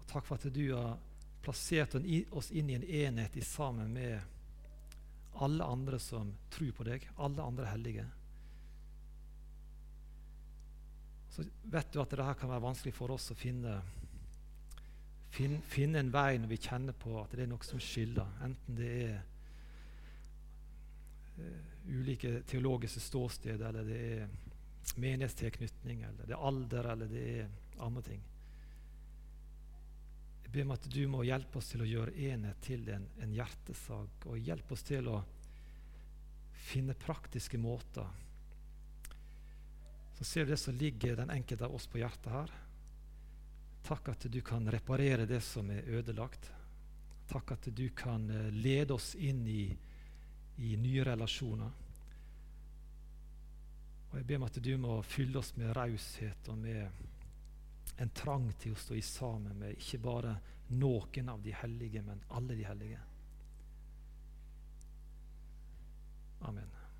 Og 0.00 0.08
takk 0.10 0.26
for 0.26 0.34
at 0.34 0.48
du 0.50 0.64
har 0.72 0.96
plassert 1.46 1.94
oss 1.94 2.48
inn 2.50 2.72
i 2.72 2.74
en 2.74 2.82
enhet 2.82 3.36
i 3.38 3.44
sammen 3.46 3.94
med 3.94 4.18
alle 5.46 5.62
andre 5.62 6.02
som 6.02 6.34
tror 6.50 6.74
på 6.74 6.88
deg, 6.90 7.06
alle 7.22 7.46
andre 7.46 7.70
hellige. 7.70 8.08
Så 11.30 11.46
vet 11.62 11.94
du 11.94 12.02
at 12.02 12.10
det 12.10 12.26
her 12.26 12.42
kan 12.42 12.50
være 12.50 12.66
vanskelig 12.66 12.98
for 12.98 13.14
oss 13.14 13.30
å 13.30 13.38
finne, 13.38 13.78
finne, 15.30 15.62
finne 15.70 16.02
en 16.02 16.10
vei 16.18 16.32
når 16.42 16.50
vi 16.56 16.64
kjenner 16.66 16.98
på 16.98 17.14
at 17.22 17.38
det 17.38 17.46
er 17.46 17.54
noe 17.54 17.70
som 17.70 17.78
skiller, 17.78 18.34
enten 18.42 18.82
det 18.82 18.90
er 19.06 19.20
uh, 21.38 21.71
ulike 21.88 22.42
teologiske 22.48 23.00
ståsted, 23.00 23.62
eller 23.62 23.86
det 23.86 24.00
er 24.16 24.28
menighetstilknytning, 25.00 26.02
eller 26.02 26.26
det 26.26 26.36
er 26.36 26.46
alder, 26.48 26.88
eller 26.92 27.10
det 27.10 27.26
er 27.42 27.82
andre 27.82 28.02
ting. 28.06 28.22
Jeg 30.44 30.52
ber 30.52 30.66
om 30.66 30.74
at 30.74 30.88
du 30.94 31.02
må 31.08 31.22
hjelpe 31.24 31.58
oss 31.58 31.70
til 31.72 31.84
å 31.84 31.88
gjøre 31.88 32.16
enhet 32.28 32.58
til 32.64 32.88
en, 32.92 33.06
en 33.24 33.36
hjertesak, 33.36 34.26
og 34.28 34.42
hjelpe 34.42 34.76
oss 34.76 34.84
til 34.86 35.08
å 35.08 35.22
finne 36.62 36.94
praktiske 36.98 37.58
måter. 37.58 38.06
Så 40.18 40.24
ser 40.24 40.44
du 40.44 40.52
det 40.52 40.60
som 40.60 40.76
ligger 40.76 41.16
den 41.18 41.32
enkelte 41.34 41.66
av 41.66 41.74
oss 41.74 41.88
på 41.90 41.98
hjertet 42.02 42.30
her. 42.30 42.52
Takk 43.82 44.12
at 44.12 44.26
du 44.30 44.38
kan 44.46 44.68
reparere 44.70 45.26
det 45.26 45.40
som 45.42 45.70
er 45.74 45.88
ødelagt. 45.90 46.50
Takk 47.32 47.56
at 47.56 47.66
du 47.74 47.88
kan 47.96 48.28
eh, 48.30 48.52
lede 48.54 48.94
oss 48.94 49.14
inn 49.14 49.42
i 49.48 49.64
i 50.62 50.76
nye 50.80 51.04
relasjoner. 51.04 51.70
Og 54.10 54.18
Jeg 54.18 54.26
ber 54.26 54.36
om 54.36 54.48
at 54.48 54.60
du 54.64 54.72
må 54.78 54.98
fylle 55.02 55.40
oss 55.40 55.54
med 55.56 55.72
raushet 55.76 56.48
og 56.52 56.58
med 56.58 58.02
en 58.02 58.12
trang 58.16 58.50
til 58.60 58.74
å 58.74 58.80
stå 58.80 58.96
i 58.98 59.04
sammen 59.04 59.56
med 59.58 59.78
ikke 59.78 60.02
bare 60.04 60.36
noen 60.72 61.32
av 61.32 61.42
de 61.44 61.54
hellige, 61.56 62.02
men 62.02 62.22
alle 62.28 62.56
de 62.56 62.66
hellige. 62.68 63.00
Amen. 66.48 66.81